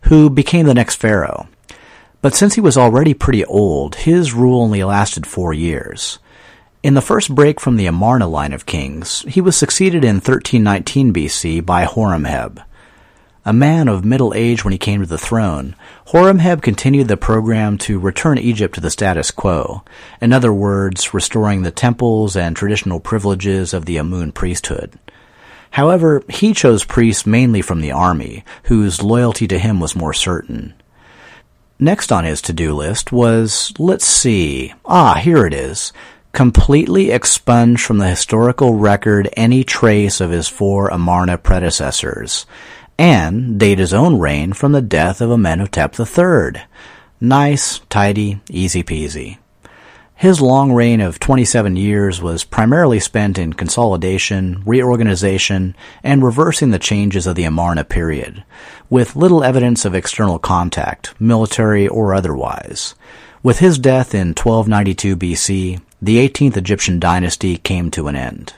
who 0.04 0.30
became 0.30 0.65
the 0.65 0.74
next 0.74 0.96
pharaoh. 0.96 1.48
But 2.22 2.36
since 2.36 2.56
he 2.56 2.62
was 2.62 2.78
already 2.78 3.13
pretty 3.13 3.46
old, 3.46 3.96
his 3.96 4.34
rule 4.34 4.62
only 4.62 4.84
lasted 4.84 5.26
four 5.26 5.54
years. 5.54 6.19
In 6.82 6.96
the 6.96 7.02
first 7.02 7.34
break 7.34 7.62
from 7.62 7.78
the 7.78 7.86
Amarna 7.86 8.28
line 8.28 8.52
of 8.52 8.65
kings, 8.65 9.22
he 9.22 9.39
was 9.39 9.56
succeeded 9.56 10.04
in 10.04 10.15
1319 10.15 11.13
BC 11.13 11.65
by 11.65 11.86
Horemheb. 11.86 12.62
A 13.45 13.51
man 13.51 13.89
of 13.89 14.06
middle 14.06 14.34
age 14.34 14.63
when 14.63 14.71
he 14.71 14.77
came 14.77 15.01
to 15.01 15.06
the 15.06 15.17
throne, 15.17 15.75
Horemheb 16.08 16.62
continued 16.62 17.10
the 17.10 17.17
program 17.17 17.77
to 17.79 17.99
return 17.99 18.38
Egypt 18.38 18.75
to 18.75 18.82
the 18.82 18.89
status 18.89 19.32
quo, 19.32 19.84
in 20.21 20.32
other 20.32 20.53
words, 20.53 21.13
restoring 21.13 21.62
the 21.62 21.71
temples 21.71 22.38
and 22.38 22.56
traditional 22.56 23.01
privileges 23.01 23.73
of 23.73 23.84
the 23.84 23.97
Amun 23.97 24.32
priesthood. 24.32 24.97
However, 25.71 26.23
he 26.29 26.53
chose 26.53 26.86
priests 26.86 27.25
mainly 27.25 27.62
from 27.62 27.82
the 27.82 27.91
army, 27.91 28.45
whose 28.63 29.03
loyalty 29.03 29.45
to 29.47 29.60
him 29.60 29.82
was 29.82 29.93
more 29.93 30.13
certain. 30.13 30.73
Next 31.77 32.13
on 32.13 32.23
his 32.23 32.41
to-do 32.41 32.73
list 32.73 33.12
was, 33.12 33.73
let's 33.77 34.06
see, 34.06 34.73
ah, 34.86 35.15
here 35.15 35.45
it 35.45 35.53
is, 35.53 35.91
completely 36.32 37.12
expunge 37.12 37.84
from 37.84 37.97
the 37.97 38.08
historical 38.08 38.75
record 38.75 39.27
any 39.36 39.65
trace 39.65 40.21
of 40.21 40.32
his 40.32 40.47
four 40.47 40.88
Amarna 40.88 41.38
predecessors, 41.38 42.45
and 42.97 43.60
date 43.60 43.79
his 43.79 43.93
own 43.93 44.19
reign 44.19 44.53
from 44.53 44.71
the 44.71 44.82
death 44.82 45.21
of 45.21 45.32
Amenhotep 45.32 45.99
III. 45.99 46.63
Nice, 47.19 47.79
tidy, 47.89 48.41
easy 48.49 48.84
peasy. 48.84 49.38
His 50.15 50.39
long 50.39 50.71
reign 50.71 51.01
of 51.01 51.19
27 51.19 51.75
years 51.75 52.21
was 52.21 52.43
primarily 52.45 52.99
spent 52.99 53.38
in 53.38 53.53
consolidation, 53.53 54.63
reorganization, 54.65 55.75
and 56.03 56.23
reversing 56.23 56.69
the 56.69 56.79
changes 56.79 57.27
of 57.27 57.36
the 57.36 57.43
Amarna 57.43 57.84
period, 57.84 58.43
with 58.89 59.15
little 59.15 59.43
evidence 59.43 59.84
of 59.86 59.95
external 59.95 60.39
contact, 60.39 61.13
military 61.19 61.88
or 61.88 62.13
otherwise. 62.13 62.96
With 63.41 63.60
his 63.60 63.77
death 63.77 64.15
in 64.15 64.29
1292 64.29 65.17
BC, 65.17 65.81
the 66.02 66.29
18th 66.29 66.56
Egyptian 66.56 67.00
dynasty 67.00 67.58
came 67.58 67.91
to 67.91 68.08
an 68.08 68.15
end. 68.15 68.54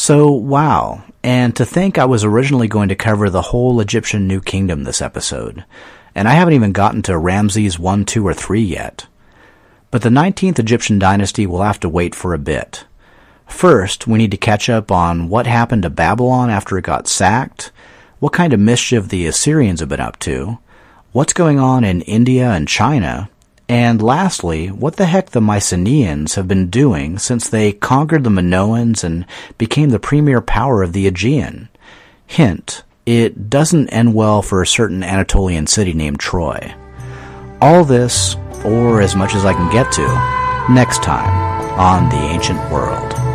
So, 0.00 0.30
wow. 0.30 1.02
And 1.22 1.54
to 1.56 1.66
think 1.66 1.98
I 1.98 2.06
was 2.06 2.24
originally 2.24 2.68
going 2.68 2.88
to 2.88 2.94
cover 2.94 3.28
the 3.28 3.42
whole 3.42 3.82
Egyptian 3.82 4.26
New 4.26 4.40
Kingdom 4.40 4.84
this 4.84 5.02
episode. 5.02 5.66
And 6.14 6.26
I 6.26 6.30
haven't 6.30 6.54
even 6.54 6.72
gotten 6.72 7.02
to 7.02 7.18
Ramses 7.18 7.78
1, 7.78 8.06
2, 8.06 8.26
or 8.26 8.32
3 8.32 8.62
yet. 8.62 9.06
But 9.90 10.00
the 10.00 10.08
19th 10.08 10.58
Egyptian 10.58 10.98
dynasty 10.98 11.46
will 11.46 11.60
have 11.60 11.78
to 11.80 11.88
wait 11.90 12.14
for 12.14 12.32
a 12.32 12.38
bit. 12.38 12.86
First, 13.46 14.06
we 14.06 14.16
need 14.16 14.30
to 14.30 14.38
catch 14.38 14.70
up 14.70 14.90
on 14.90 15.28
what 15.28 15.46
happened 15.46 15.82
to 15.82 15.90
Babylon 15.90 16.48
after 16.48 16.78
it 16.78 16.84
got 16.86 17.06
sacked, 17.06 17.70
what 18.20 18.32
kind 18.32 18.54
of 18.54 18.58
mischief 18.58 19.06
the 19.10 19.26
Assyrians 19.26 19.80
have 19.80 19.90
been 19.90 20.00
up 20.00 20.18
to, 20.20 20.60
what's 21.12 21.34
going 21.34 21.58
on 21.58 21.84
in 21.84 22.00
India 22.00 22.48
and 22.48 22.66
China, 22.66 23.28
and 23.70 24.02
lastly, 24.02 24.66
what 24.66 24.96
the 24.96 25.06
heck 25.06 25.30
the 25.30 25.40
Mycenaeans 25.40 26.34
have 26.34 26.48
been 26.48 26.70
doing 26.70 27.20
since 27.20 27.48
they 27.48 27.70
conquered 27.70 28.24
the 28.24 28.30
Minoans 28.30 29.04
and 29.04 29.24
became 29.58 29.90
the 29.90 30.00
premier 30.00 30.40
power 30.40 30.82
of 30.82 30.92
the 30.92 31.06
Aegean. 31.06 31.68
Hint, 32.26 32.82
it 33.06 33.48
doesn't 33.48 33.90
end 33.90 34.12
well 34.12 34.42
for 34.42 34.60
a 34.60 34.66
certain 34.66 35.04
Anatolian 35.04 35.68
city 35.68 35.92
named 35.92 36.18
Troy. 36.18 36.74
All 37.60 37.84
this, 37.84 38.34
or 38.64 39.00
as 39.00 39.14
much 39.14 39.36
as 39.36 39.44
I 39.44 39.54
can 39.54 39.70
get 39.70 39.92
to, 39.92 40.72
next 40.72 41.04
time 41.04 41.30
on 41.78 42.08
The 42.08 42.16
Ancient 42.16 42.58
World. 42.72 43.29